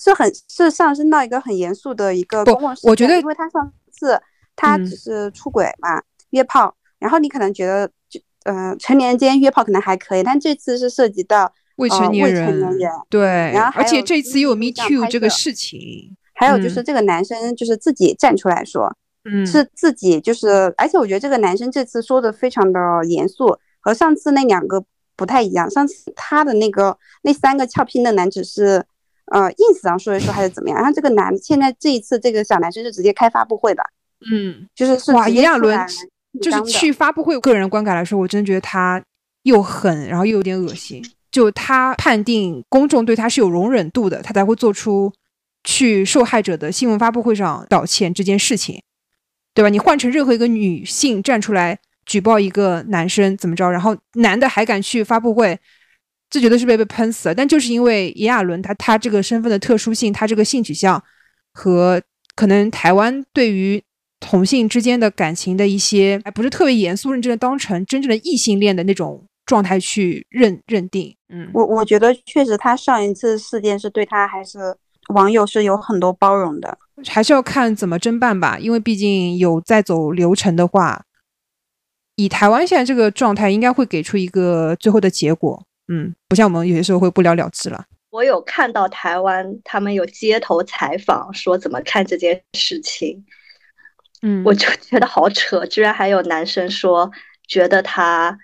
[0.00, 4.20] 是很是上升到一个很严肃的一个公共我觉得，因为他上次
[4.56, 8.20] 他只是出轨嘛，约炮，然后你可能觉得就。
[8.44, 12.70] 嗯，成年间约炮可能还可以，但这次是涉及到未成年人，
[13.08, 13.20] 对，
[13.52, 24.84] 然后而且这次又有 Me Too 这个事情，还有就是这个男生就是自己站出来说，嗯，是自己就是，而且我觉得这个男生这次说的非常的严肃，和上次那两个
[25.16, 25.68] 不太一样。
[25.70, 28.84] 上次他的那个那三个俏皮的男只是
[29.32, 33.82] 呃 ins 上说一说还是怎么样，然后这个男现在这一次这个小男生是直接开发布会的，
[34.30, 35.88] 嗯，就是是哇，炎亚纶。
[36.42, 39.02] 就是去发布会，个人观感来说，我真觉得他
[39.44, 41.02] 又狠，然后又有点恶心。
[41.38, 45.12] 就他判定公众对他是有容忍度的，他才会做出
[45.62, 48.82] 去受害者的新闻发布会上道歉这件事情，
[49.54, 49.68] 对吧？
[49.68, 55.56] 你换成任何一个女性站出来举报一个男生怎么着，然后男的还敢去发布会，
[56.28, 57.34] 这绝对是被被喷死了。
[57.36, 61.00] 但就是因为炎亚纶他他这个身份的特殊性，他这个性取向
[61.52, 62.02] 和
[62.34, 63.80] 可能台湾对于。
[64.20, 71.16] 同性之间的感情的一些，还不是特别严肃认真的当成真正的异性恋的那种状态去认认定。
[71.30, 74.76] 嗯，我我觉得确实，他上一次事件是对他还是
[75.14, 78.58] 网友是有很多包容的，还是要看怎么侦办吧。
[78.58, 81.02] 因为毕竟有在走流程的话，
[82.16, 85.64] 以台湾现在这个状态，应该会给出一个最后的结果。
[85.88, 87.86] 嗯，不像我们有些时候会不了了之了。
[88.10, 93.24] 我有看到台湾他们有街头采访，说怎么看这件事情。
[94.22, 97.10] 嗯，我就觉得好扯，居然还有男生说
[97.46, 98.36] 觉得他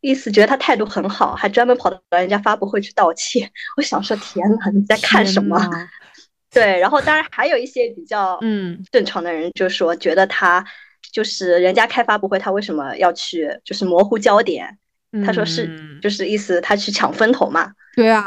[0.00, 3.50] 意思觉得他态度很好，还专门跑到人家发布会去道歉。
[3.76, 5.58] 我想说，天呐，你在看什么？
[6.50, 10.64] 对，然后当然还有一些比较嗯正常的人就说觉得他
[11.12, 14.78] 就是人家开发布会，他为什么要去就是模糊焦点？
[15.24, 15.70] 他说是
[16.02, 17.72] 就是意思他去抢风头嘛。
[17.94, 18.22] 对啊，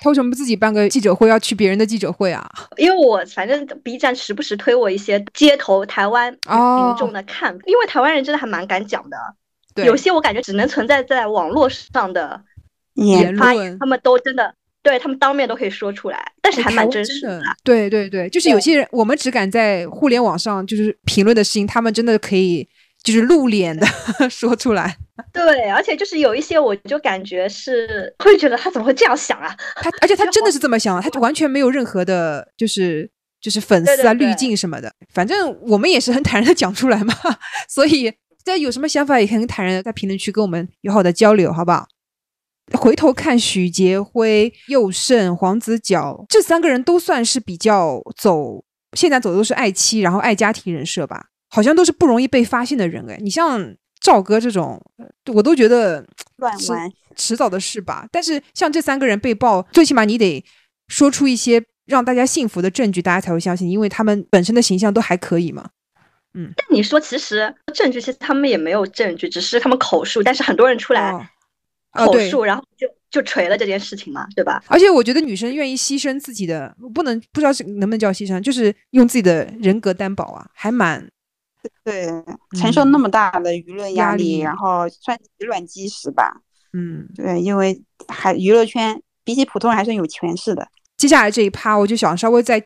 [0.00, 2.50] 他为什么不自己办个记者会，要去别人的记者会啊？
[2.78, 9.16] 因为我反正 B 站时不时推我一些街头台湾民众的看法，因为台湾人真的还蛮敢讲的。
[9.80, 12.40] 对，有些我感觉只能存在在网络上的
[12.94, 17.42] 言论，他们都真的对他们当面都可以说出来，但是还蛮真实的。
[17.64, 22.68] 对对对，就是有些人我们只敢在互联网上就是评论的事情，他们真的可以。
[23.02, 23.86] 就是露脸的
[24.28, 24.94] 说出来，
[25.32, 29.56] 对，而且就是有一些，我就感觉是会觉得他怎么会这样想啊？
[29.76, 34.92] 他而且他真的是这么想， 他完全没有任何的，就是就是粉丝啊、滤镜什么的。
[35.14, 37.14] 反正我们也是很坦然的讲出来嘛，
[37.70, 38.12] 所以
[38.44, 41.86] 大家有什么想法也很坦然的在评论区跟我们友好的交流，好不好？
[42.72, 48.64] 回头看许杰辉、佑胜、黄子佼这三个人都算是比较走，
[48.96, 53.18] 现在走的都是爱妻，然后爱家庭人设吧，好像都是不容易被发现的人哎。
[53.20, 54.80] 你像赵哥这种，
[55.34, 58.06] 我都觉得乱玩，迟早的事吧。
[58.12, 60.44] 但是像这三个人被爆，最起码你得
[60.86, 65.70] 说出一些让大家信服的证据，大家才会相信，因为他们本身的形象都还可以嘛。
[66.34, 71.30] 嗯，但你说其实证据，其实他们也没有证据，只是他们口述，但是很多人出来。
[71.92, 74.62] 口述，然后就就锤了这件事情嘛，对吧？
[74.68, 81.04] 而且我觉得女生愿意牺牲自己的，不能不知道是能不能叫牺牲，就是用自己的人格担保啊，还蛮
[81.82, 82.06] 对，
[82.56, 86.42] 承受那么大的舆论压力，然后算以卵击石吧。
[86.72, 90.68] 嗯，对，因为还娱乐圈比起普通人还是有权势的。
[90.96, 92.64] 接下来这一趴，我就想稍微再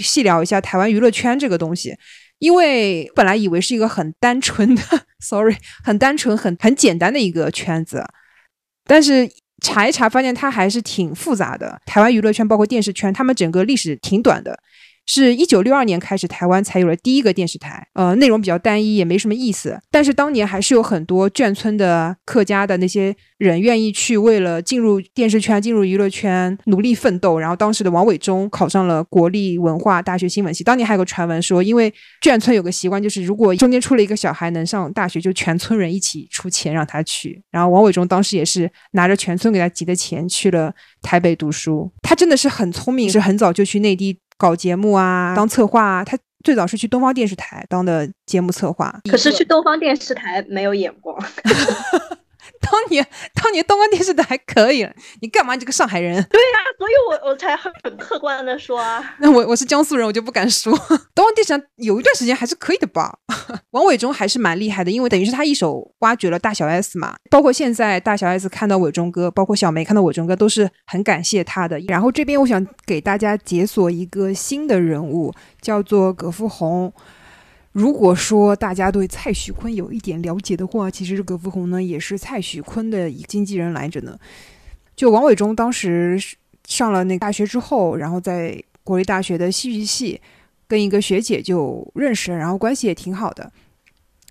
[0.00, 1.96] 细聊一下台湾娱乐圈这个东西，
[2.38, 4.82] 因为本来以为是一个很单纯的，
[5.20, 8.04] sorry，很单纯、很很简单的一个圈子。
[8.84, 9.30] 但是
[9.62, 11.80] 查一查，发现它还是挺复杂的。
[11.86, 14.58] 台湾娱乐圈包括电视圈，他们整个历史挺短的。
[15.06, 17.86] 是一九六二年开始，台湾才有了第一个电视台。
[17.94, 19.78] 呃，内容比较单一，也没什么意思。
[19.90, 27.38] 但是当年还是有很多眷村的客家的那些人愿意去，为了进入电视圈、进入娱乐圈努力奋斗。
[27.38, 30.64] 然后当时的王伟忠考上了国立文化大学新闻系。
[30.64, 37.42] 当年还有个传闻说，因为眷村有个习惯，就是如果中间出了一个小孩能上大学，就全村人一起出钱让他去。
[37.50, 41.90] 然后王伟忠当时也是拿着全村给他集的钱去了台北读书。
[42.02, 44.18] 他真的是很聪明，是很早就去内地。
[44.36, 51.16] 搞节目啊，当策划啊，他最早是去东方电视台当的节目策划，可是去东方电视台没有眼光。
[52.64, 54.88] 当年，当年东方电视台还可以，
[55.20, 55.54] 你干嘛？
[55.54, 56.14] 你这个上海人？
[56.30, 59.14] 对呀，所以我我才很客观的说啊。
[59.20, 60.72] 那我我是江苏人，我就不敢说。
[61.14, 63.18] 东方电视台有一段时间还是可以的吧？
[63.70, 67.14] 王伟忠还是蛮厉害的，因为等于是他一手挖掘了大小 S 嘛。
[67.30, 71.78] 包括现在大小 S 看到伟忠哥，包括小梅看到伟忠哥，都是很感谢他的。
[71.88, 76.92] 然后这边我想给大家解锁一个新的人物，叫做葛富红。
[77.74, 84.16] 如果说大家对蔡徐坤有一点了解的话，其实葛福红呢也是蔡徐坤的经纪人来着呢。
[84.94, 86.16] 就王伟忠当时
[86.68, 90.20] 上了那大学之后，然后在国立大学的戏剧系
[90.68, 93.50] 跟一个学姐就认识，然后关系也挺好的。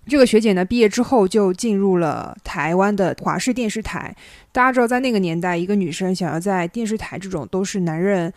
[0.06, 4.16] 这个学姐呢毕业之后就进入了台湾的华视电视台。
[4.52, 8.32] 大家知道，在那个年代，一个女生想要在电视台这种都是男人。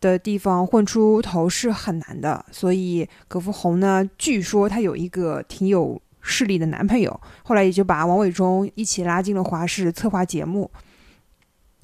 [0.00, 10.70] 的地方混出头是很难的，所以葛福红呢，据说她有一个挺有势力的男朋友，后来也就把王伟忠一起拉进了华视策划节目。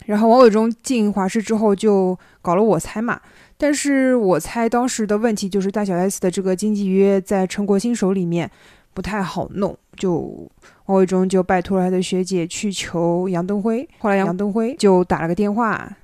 [0.05, 3.21] 然后王伟忠进华视之后就搞了我猜嘛，
[3.57, 8.49] 但是我猜当时的问题就是大小 S 的这个经纪约在陈国兴手里面
[8.95, 10.49] 不太好弄，就
[10.85, 15.97] 王伟忠就拜托了他的学姐去求杨登辉，后来杨登辉就打了个电话。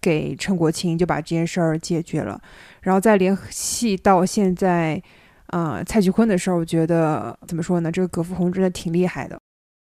[0.00, 2.40] 给陈国清就把这件事儿解决了，
[2.82, 5.02] 然后再联系到现在，
[5.48, 7.90] 呃，蔡徐坤的事儿，我觉得怎么说呢？
[7.92, 9.38] 这个葛福红真的挺厉害的。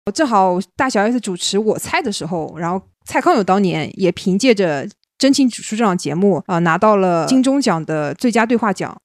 [0.06, 4.88] 我正好大小 S 主持我猜的时候，然后蔡康永当年也凭借着
[5.18, 8.98] 真情指出这档节目啊，拿到了金钟奖的最佳对话奖。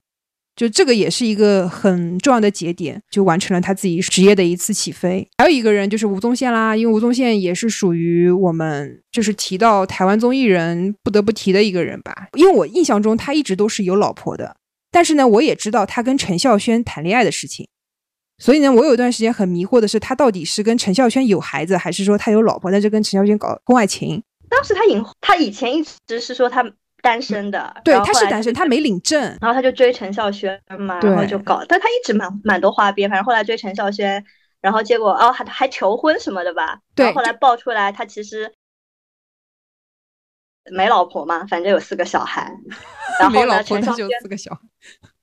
[0.58, 5.24] 就这个也是一个很重要的节点，就完成了他自己职业的一次起飞。
[5.38, 12.26] 还有一个人就是吴宗宪啦，因为吴宗宪也是属于我们就是提到台湾综艺人不得不提的一个人吧。
[12.32, 14.56] 因为我印象中他一直都是有老婆的，
[14.90, 17.68] 但是呢，我也知道他跟陈孝萱谈恋爱的事情，
[18.38, 24.20] 所以呢，我有一段时间很迷惑的是，他到底是跟陈孝萱有孩子，还是说他有老婆，但是跟陈孝萱搞婚外情？
[24.50, 26.68] 当时他隐，他以前一直是说他。
[27.00, 34.24] 单身的，对，他是单身，他没领证，然后他就追陈孝萱嘛，然后就搞，但他一直蛮蛮多花边，反正后来追陈孝萱，
[34.60, 38.52] 然后结果哦还还求婚什么的吧，对，后后来爆出来他其实
[40.70, 42.52] 没老婆嘛，反正有四个小孩，
[43.20, 44.60] 然后呢陈孝萱四个小孩，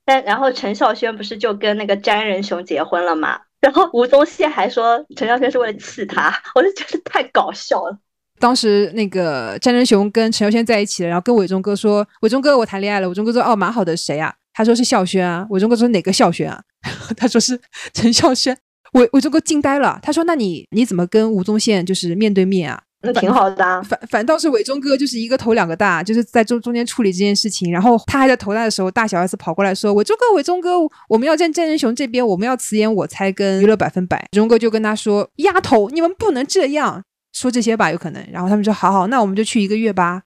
[0.06, 8.00] 但然后陈孝萱不是就跟那个詹仁雄结婚了嘛，然后吴宗宪还说陈孝萱是为了气他，我就觉得太搞笑了。
[8.40, 16.62] 当时那个詹仁雄跟陈孝轩在一起了，然后跟伟忠哥说：“伟忠哥，我谈恋爱了。”伟忠哥说：“哦，蛮好的，谁啊？”他说：“是孝轩啊。”伟忠哥说：“哪个孝轩啊？”
[17.16, 17.60] 他说：“是
[17.94, 18.58] 陈孝轩。”
[18.94, 23.64] 伟伟忠哥惊呆了，他说：“那你你怎么跟吴宗宪就是面对面啊？”那挺好的。
[23.64, 27.72] 啊反反倒是伟忠哥就是一个头两个大，就是在中中间处理这件事情。
[27.72, 30.78] 然后他还在头大的时候，大小 S 跑过来说：“伟忠哥，伟忠哥，
[31.10, 37.04] 我们要站詹仁雄这边，我们要辞演我猜跟娱乐百分百。”伟忠哥就跟他说：“丫头，你们不能这样。”
[37.36, 38.26] 说这些吧，有可能。
[38.32, 40.24] 然后他们说：“好好，那我们就去一个月吧，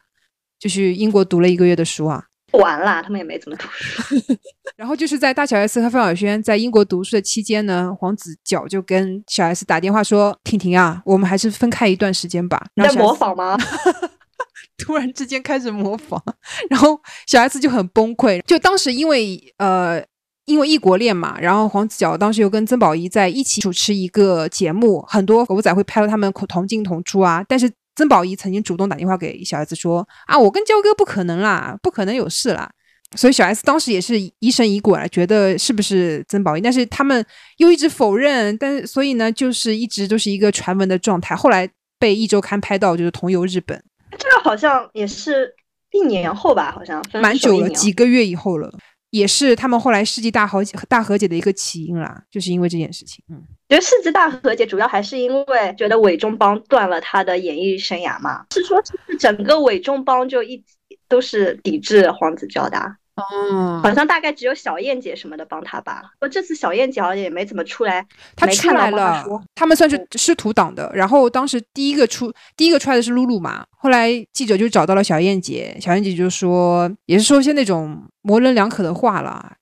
[0.59, 4.15] 就去英国读了一个月的书啊。”完了，他们也没怎么读书。
[4.77, 13.57] 然后就是在大小 S 和范晓萱在英国读书的期间呢，黄子佼就跟小 S 打电话说：“婷婷啊，我们还是分开一段时间吧。”在模仿吗？
[14.77, 16.23] 突然之间开始模仿，
[16.69, 18.41] 然后小 S 就很崩溃。
[18.43, 20.01] 就当时因为呃
[20.49, 27.71] 因为异国恋嘛，然后黄子佼当时又跟曾宝仪在一起主持一个节目，很多狗仔会拍到他们同进同出啊，但是。
[27.95, 32.71] 曾宝仪曾经主动打电话给小 S 说：“啊，我跟焦哥不可能啦，不可能有事啦。”
[33.17, 37.25] 所以小 S 当时也是疑神疑鬼，觉得是不是曾宝仪，但是他们
[37.57, 41.35] 又一直否认，但是所以呢，就是一直都是一个传闻的状态。
[41.35, 41.69] 后来
[41.99, 43.83] 被一周刊拍到，就是同游日本，
[44.17, 45.53] 这个好像也是
[45.91, 48.71] 一年后吧，好像蛮久了，几个月以后了。
[49.11, 53.23] 也是他们后来世纪大和大和解的一个起因啦，就是因为这件事情。
[53.29, 58.81] 嗯，觉得世纪大和解主要还是因为觉得韦中邦断了他的演艺生涯嘛，是说
[59.19, 60.63] 整个韦中邦就一
[61.07, 62.79] 都是抵制黄子佼的。
[63.19, 66.03] 哦，好像大概只有小燕姐什么的帮他吧。
[66.21, 68.05] 我这次小燕姐好像也没怎么出来，
[68.35, 69.23] 她出来了。
[69.55, 70.91] 他们算是师徒党的。
[70.93, 73.65] 然后当时第一个出第一个出来的是露露嘛。
[73.77, 79.53] 后来记者就找到了小燕姐，小燕姐就说，也是说一些那种模棱两可的话了，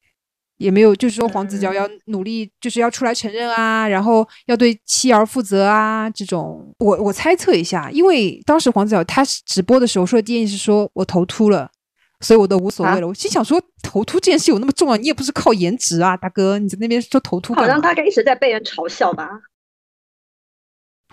[0.58, 6.74] 也没有就是说黄子佼要努力，就是要出来承认啊，然后要对妻儿负责啊这种。
[6.80, 11.70] 我我猜测一下，因为当时黄子佼他直播的时候说的第一件事说我头秃了。
[12.20, 13.08] 所以我都无所谓了。
[13.08, 14.98] 我心想说，头秃这件事有那么重要？
[14.98, 19.30] 你也不是靠颜值啊，大哥，你在那边说头秃，好像大概一直在被人嘲笑吧。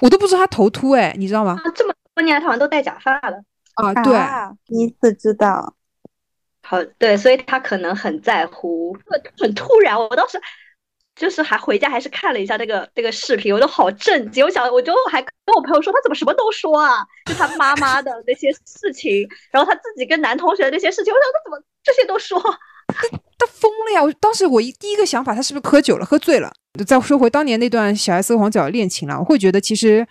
[0.01, 1.61] 我都不知道他头秃哎，你知道吗？
[1.75, 3.43] 这么多年他，好像都戴假发了
[3.75, 3.95] 啊。
[4.03, 4.19] 对，
[4.67, 5.75] 第一次知道。
[6.63, 8.97] 好，对，所以他可能很在乎，
[9.39, 9.99] 很突然。
[9.99, 10.41] 我当时。
[11.17, 14.45] 就是还回家还是看了一下那个那个视频，我都好震惊。
[14.45, 16.99] 我想，我就还跟我朋友说，他怎么什么都说啊？
[17.27, 22.41] 就他妈妈的那些事情，然后他自己跟男同学的那些事情，我想他怎么这些都说？
[23.39, 24.03] 他疯了呀！
[24.03, 26.53] 我当时我一第一个想法，他是不是喝酒了，喝醉了？
[26.87, 30.07] 再说回当年那段小 S 和黄晓恋情了，我会觉得其实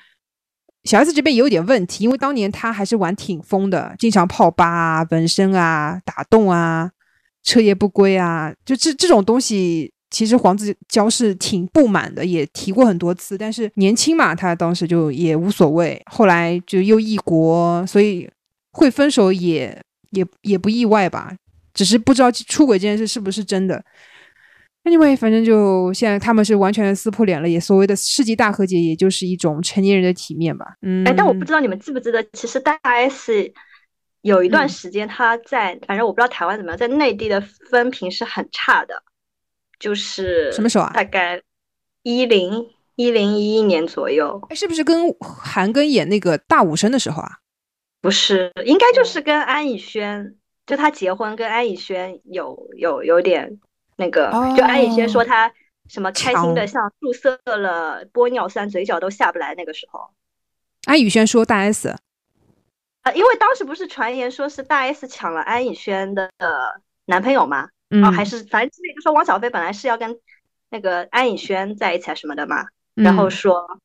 [0.86, 6.92] 小 S 这边也有点问题，因为当年他还是玩挺疯的，经常泡吧啊、纹身啊、打洞啊、
[7.44, 9.93] 彻夜不归啊，就这这种东西。
[10.14, 16.00] 其实黄子佼是挺不满的，也提过很多次，但是年轻嘛，他当时就也无所谓。
[16.06, 18.30] 后来就又异国，所以
[18.72, 19.76] 会分手也
[20.12, 21.34] 也也不意外吧。
[21.74, 23.84] 只是不知道出轨这件事是不是真的。
[24.84, 30.76] Anyway，反正就现在他们是完全撕破脸了，也所谓的世纪大和解，也就是一种成年人的体面吧。
[30.84, 33.52] 嗯，哎，但我不知道你们记不记得，其实大 S
[34.22, 37.42] 有一段时间他在，反正我不知道台湾怎么样，在内地的
[37.72, 39.02] 风评是很差的。
[39.84, 40.92] 就是什么时候啊？
[40.94, 41.42] 大概
[42.04, 44.40] 一零一零一一年左右。
[44.50, 47.40] 哎，是不是跟韩庚演那个大武生的时候啊？
[48.00, 53.60] 不是，应该就是跟安以轩，就他结婚跟安以轩有有有点
[53.98, 55.52] 那个，就安以轩说他
[55.90, 60.12] 什么开心的像注射了玻尿酸，嘴角都下不来那个时候。
[60.86, 61.90] 安以轩说大 S
[63.02, 66.30] 啊，因为当时不是传言说是大 S 抢了安以轩的
[67.06, 67.68] 男朋友吗？
[68.02, 70.18] 哦，还是反正就说王小飞本来是要跟
[70.70, 72.66] 那个安以轩在一起啊什么的嘛，
[72.96, 73.80] 然后说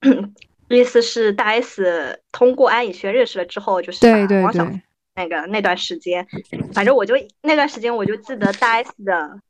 [0.68, 4.80] 意思是大 S 通过安以轩认识了之后，就是把汪小菲
[5.14, 6.26] 那个那段时间，
[6.72, 9.40] 反正我就那段时间我就记得大 S 的，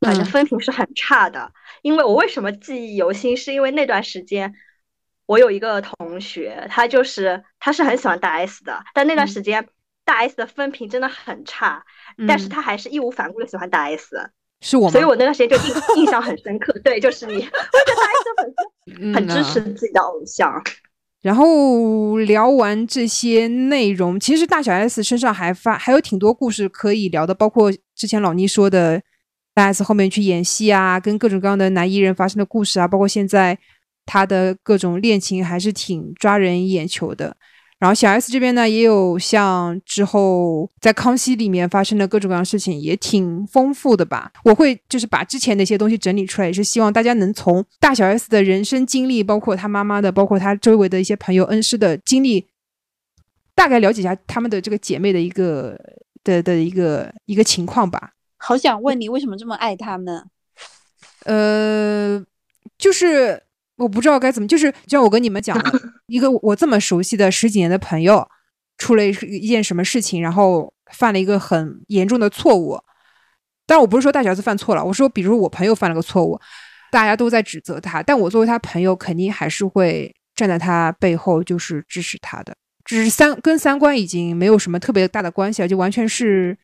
[0.00, 1.52] 反正分评是很差的。
[1.82, 4.54] 因为我为什么记忆犹新，是因为那段时间
[5.26, 9.68] 我有一个同学，他就是他是很喜欢大 S 的，但那段时间
[10.04, 11.82] 大 S 的风评真的很差。
[12.28, 14.30] 但是他还是义无反顾的喜欢大 S，
[14.60, 16.72] 是我，所以我那段时间就印印象很深刻。
[16.84, 20.62] 对，就是你，我觉得大 S 粉丝很支持自己的偶像。
[21.22, 29.00] 然后聊完这些内容，其实大小 S 身上还发还有挺多故事可以聊的，包括之前老倪说的
[29.54, 33.58] 大 S 后面去演戏啊，跟各种各样的男艺人发生的故事啊，包括现在
[34.04, 37.36] 他的各种恋情，还是挺抓人眼球的。
[37.80, 44.32] 然后小 S 这边呢，也有像之后在康熙里面发生的各种各样的事情，也挺丰富的吧。
[44.44, 52.46] 我会就是把之前那些东西整理出来，也是希望大家能从大小 S 的人生经历，包括她妈妈的，包括她周围的一些朋友、恩师的经历，
[53.54, 55.78] 大概了解一下他们的这个姐妹的一个
[56.22, 58.12] 的的一个一个情况吧。
[58.38, 60.24] 好想问你，为什么这么爱他们？
[61.24, 62.24] 呃，
[62.78, 63.42] 就是。
[63.76, 68.26] 我不知道该怎么，就是就像我跟你们讲的， 一个我这么熟悉的十几年的朋友，
[68.78, 72.78] 出了一一件什么事情，然后犯了一个很严重的错误。
[73.66, 76.38] 但我不是说大小子犯错了，我说比如我朋友犯了个错误，
[76.90, 82.54] 大家都在指责他，但我作为他朋友，肯定还是会站在他背后，就是支持他的。
[82.84, 86.56] 只是三跟三观已经没有什么特别大的关系了，就完全是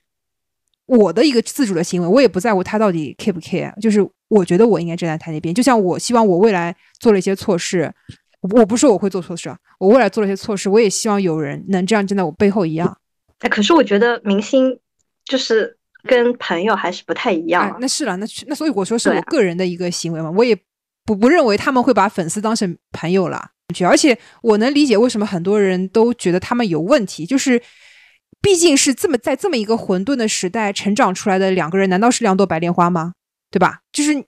[0.85, 7.93] 我的一个自主的行为，我也不在乎他到底 care 不 care，就是我觉得我应该站在他那边，就像我希望我未来做了一些错事，
[8.41, 12.97] 我不是我会做错事啊，我未来做了一些错事，我也希望有人能这样站在我背后一样。
[13.41, 14.79] 哎，可是我觉得明星
[15.25, 17.77] 就是跟朋友还是不太一样。
[17.81, 20.57] 那是了，那那所以我说是我个人的一个行为嘛，我也
[21.05, 23.51] 不不认为他们会把粉丝当成朋友了。
[23.89, 27.63] 而且我能理解为什么很多人都觉得他们有问题，就是
[28.41, 33.13] 毕竟是这么在这么一个混沌的时代成长出来的两个人，难道是两朵白莲花吗？
[33.51, 33.81] 对吧？
[33.93, 34.25] 就是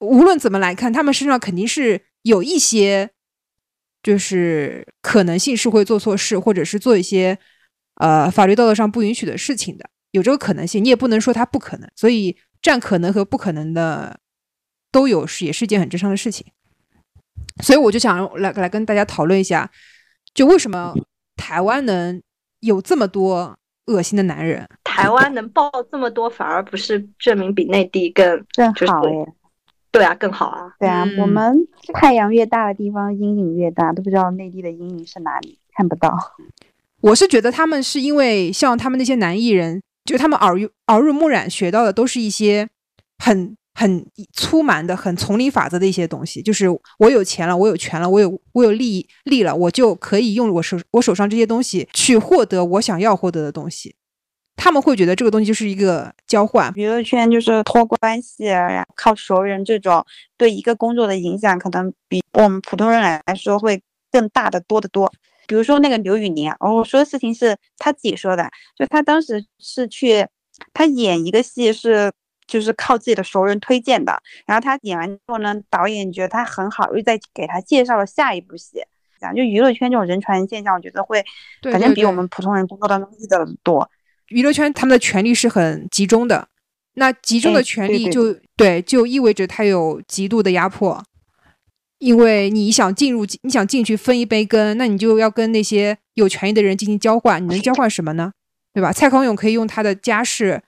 [0.00, 3.10] 无论怎么来看，他们身上肯定是有一些，
[4.02, 7.38] 就是可能性是会做错事，或者是做一些
[7.96, 10.82] 呃法律道德上不允许的事情的，有这个可能性。
[10.82, 14.20] 你也不能说他不可能，所以占可能和不可能的
[14.90, 16.46] 都有，是也是一件很正常的事情。
[17.62, 19.70] 所以我就想来来跟大家讨论一下，
[20.32, 20.94] 就为什么
[21.36, 22.22] 台湾能
[22.60, 23.58] 有这么多
[23.88, 24.64] 恶心的男人？
[24.84, 29.12] 台湾能爆这么多，反而不是证明比内地更更好哎？
[29.90, 30.72] 对啊，更好啊！
[30.78, 31.56] 对啊，我们
[31.94, 36.16] 太阳越大的地方，阴影越大，都不知道内地的阴影是哪里，看不到。
[37.00, 42.68] 我是觉得他们是因为像他们那些男艺人，就他们耳濡耳濡目染学到的都是一些
[43.24, 43.56] 很。
[43.78, 46.66] 很粗蛮的、很丛林法则的一些东西，就是
[46.98, 53.94] 我有钱了，我有权了，我有我有利益利了，我就可以用我手我手上这些东西去获得我想要获得的东西。
[54.56, 56.72] 他们会觉得这个东西就是一个交换。
[56.74, 60.04] 娱乐圈就是托关系，然后靠熟人，这种
[60.36, 65.08] 对一个工作的影响可能比我们普通人来说会更大的多得多。
[65.46, 70.26] 比如说那个刘宇宁啊，我说的事情是他自己说的，就他当时是去
[70.74, 72.10] 他演一个戏是。
[72.48, 78.82] 就是靠自己的熟人推荐的，然后他演完之后呢，导演觉得他很好，又再给他介绍了下一部戏。
[79.20, 81.24] 讲就娱乐圈这种人传现象，我觉得会
[81.70, 83.88] 反正比我们普通人工作当中遇到的多。
[84.28, 86.48] 娱乐圈他们的权力是很集中的，
[86.94, 91.02] 那集中的权力就对，就意味着他有极度的压迫。
[91.98, 97.42] 因为你想进入，你想进去分一杯羹，那你就要跟那些有权益的人进行交换。
[97.42, 98.32] 你能交换什么呢？
[98.72, 98.92] 对吧？
[98.92, 100.62] 蔡康永可以用他的家世。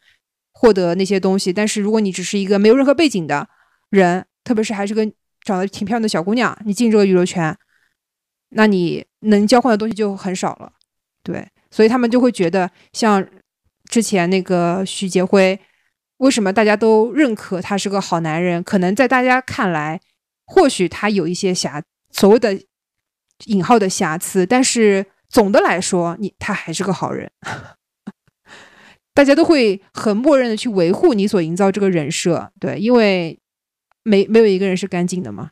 [0.60, 3.48] 获得那些东西，但是如果你只是一个没有任何背景的
[3.88, 5.10] 人，特别是还是个
[5.42, 7.56] 长得挺漂亮的小姑娘，你进这个娱乐圈，
[8.50, 10.70] 那你能交换的东西就很少了。
[11.22, 13.26] 对，所以他们就会觉得，像
[13.88, 15.58] 之前那个许杰辉，
[16.18, 18.62] 为什么大家都认可他是个好男人？
[18.62, 19.98] 可能在大家看来，
[20.44, 22.60] 或许他有一些瑕，所谓的
[23.46, 27.32] 引号的瑕疵，但是总的来说，你他还是个好人。
[29.12, 33.38] 大家都会很默认的去维护你所营造这个人设，对，因为
[34.04, 35.50] 没没有一个人是干净的嘛。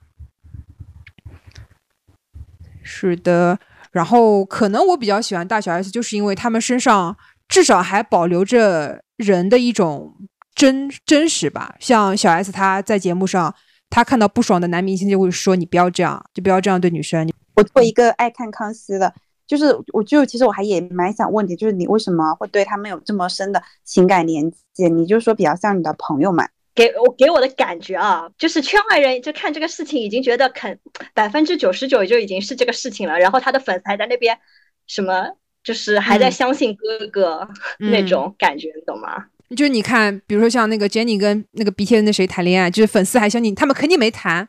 [2.83, 3.59] 是的，
[3.93, 7.17] 然后可能我比较喜欢大小 S，就是因为他们身上
[7.49, 10.15] 至少还保留着人的一种
[10.55, 11.75] 真真实吧。
[11.79, 13.55] 像小 S，她在节目上，
[13.91, 19.13] 她看到不爽的男明星就会说：“你不要这样，就不要这样对女生。”我做一个爱看康熙的。
[19.49, 24.89] 就是我，就其实我还也蛮想问你，就是你为什么会对他们有这么深的情感连接？
[24.89, 26.47] 你就说比较像你的朋友嘛？
[26.75, 30.79] 给我给我的感觉啊，就是圈外人就看这个事情，已经觉得肯
[31.15, 34.39] 百分之九十九就已经是这个事情了，然后他的粉丝还在那边
[34.87, 35.27] 什么，
[35.65, 39.25] 就是还在相信哥哥那种感觉，你懂吗？
[39.57, 44.47] 就是你看，比如说像那个 Jennie 跟那个 BTS 那谁谈恋爱，就是粉丝还相信他们肯定没谈，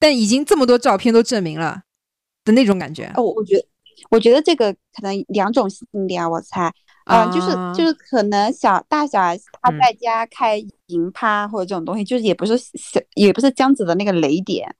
[0.00, 1.82] 但已经这么多照片都证明了
[2.44, 3.12] 的那种感觉。
[3.14, 3.64] 哦，我觉得。
[4.10, 6.72] 我觉得这个可能两种心理啊，我猜，
[7.06, 14.74] 嗯，就是就是可能小大小 S 他在家开银趴或者这种东西，就是也不是小也不是江子的那个雷点，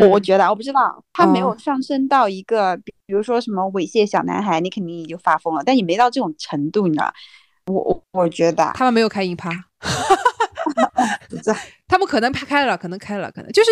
[0.00, 7.12] 我我觉得我不知道他没有上升到一个，比如说什么猥亵小男孩，你肯定也就发疯了，但也没到这种程度，你知道？
[7.66, 9.50] 我我我觉得他们没有开银趴，
[11.86, 13.70] 他们可能开了，可能开了，可能就是。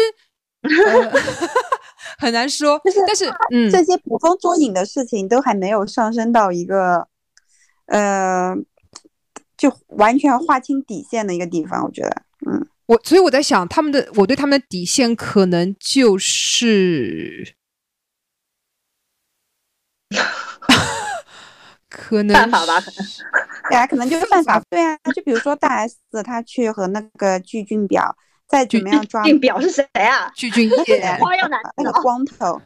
[2.19, 7.07] 很难说，但是嗯，这些捕风捉影的事情都还没有上升到一个，
[7.87, 8.57] 呃，
[9.57, 11.85] 就完全划清底线的一个地方。
[11.85, 17.55] 我觉得，嗯，我所以我在想，他们的我对他们的底线可能就是，
[21.89, 22.81] 可能犯法吧？
[22.81, 23.07] 可能，
[23.71, 24.61] 对啊，可能就是犯法。
[24.69, 28.17] 对啊，就比如说大 S，她去和那个具俊表。
[28.49, 30.32] 再怎么样抓，表是谁啊？
[30.34, 32.61] 具俊 晔，花样男，那个光头。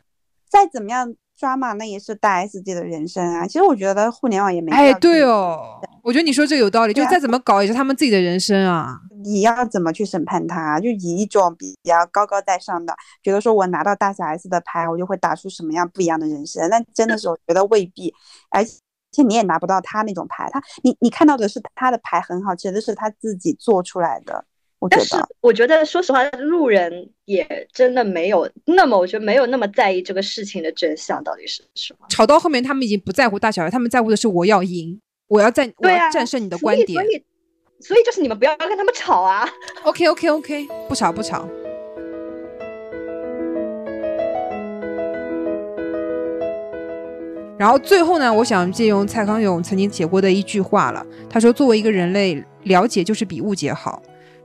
[0.48, 3.46] 再怎么样抓嘛，那也是大 S 级的人生啊。
[3.46, 4.70] 其实我觉得互联网也没。
[4.70, 6.92] 哎，对哦，我觉得你说这个有道理。
[6.92, 9.00] 就再怎么搞，也是他们自己的人生啊。
[9.24, 10.78] 你要怎么去审判他？
[10.78, 16.68] 就以一种比较高高在上的，觉得说我拿到大小 S 的牌，我就会打出什么样不一样的人生？
[16.68, 18.12] 那真的是我觉得未必，
[18.50, 20.48] 而且你也拿不到他那种牌。
[20.52, 24.44] 他你你看到的是他的牌很好，其实是他自己做出来的。
[24.82, 32.06] 我觉得，我觉得说实话，路人也真的没有那么，我觉得没有那么在意这个事情的真相到底是什么。
[32.08, 37.00] 吵到后面，他们已经不在乎大小了他们在乎的是我要赢，我要战，我要战胜你的观点。
[37.78, 39.48] 所以就是你们不要跟他们吵啊。
[39.84, 41.48] OK OK OK，不吵不吵。
[47.56, 51.06] 然后最后呢，我想借用蔡康永曾经写过的一句话了。
[51.30, 54.02] 他说：“作为一个人类，了解就是比误解好。”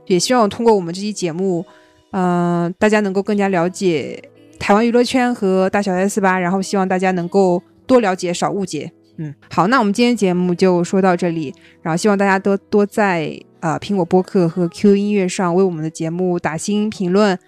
[0.08, 1.64] 也希望通过我们这期节目，
[2.10, 4.22] 嗯，大家能够更加了解
[4.58, 6.38] 台湾娱乐圈和大小 S 吧。
[6.38, 8.90] 然后希望大家能够多了解，少误解。
[9.18, 17.38] 嗯，好，那我们今天节目就说到这里，然后希望大家多多在呃苹果播客和 Q 音乐上为我们的节目打新评论，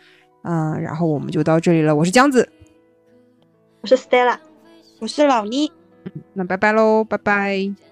[0.42, 1.94] 嗯，然后我们就到这里了。
[1.94, 2.48] 我是江子，
[3.82, 4.36] 我是 Stella，
[4.98, 5.70] 我是老倪，
[6.34, 7.89] 那拜拜喽，拜拜。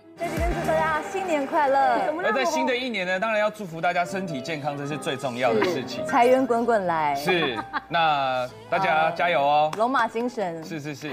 [1.29, 2.11] 新年快乐。
[2.24, 6.03] 而在新的一年呢，当然要祝福大家身体健康，这是最重要的事情。
[6.07, 7.14] 财源滚滚来。
[7.14, 7.55] 是，
[7.87, 9.70] 那大家加油哦。
[9.76, 10.64] 龙马精神。
[10.64, 11.11] 是是是。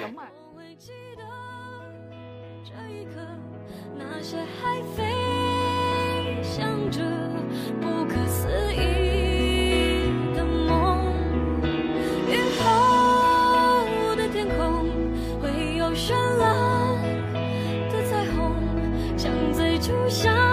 [3.97, 5.03] 那些还飞
[6.41, 7.01] 翔着
[20.07, 20.44] 想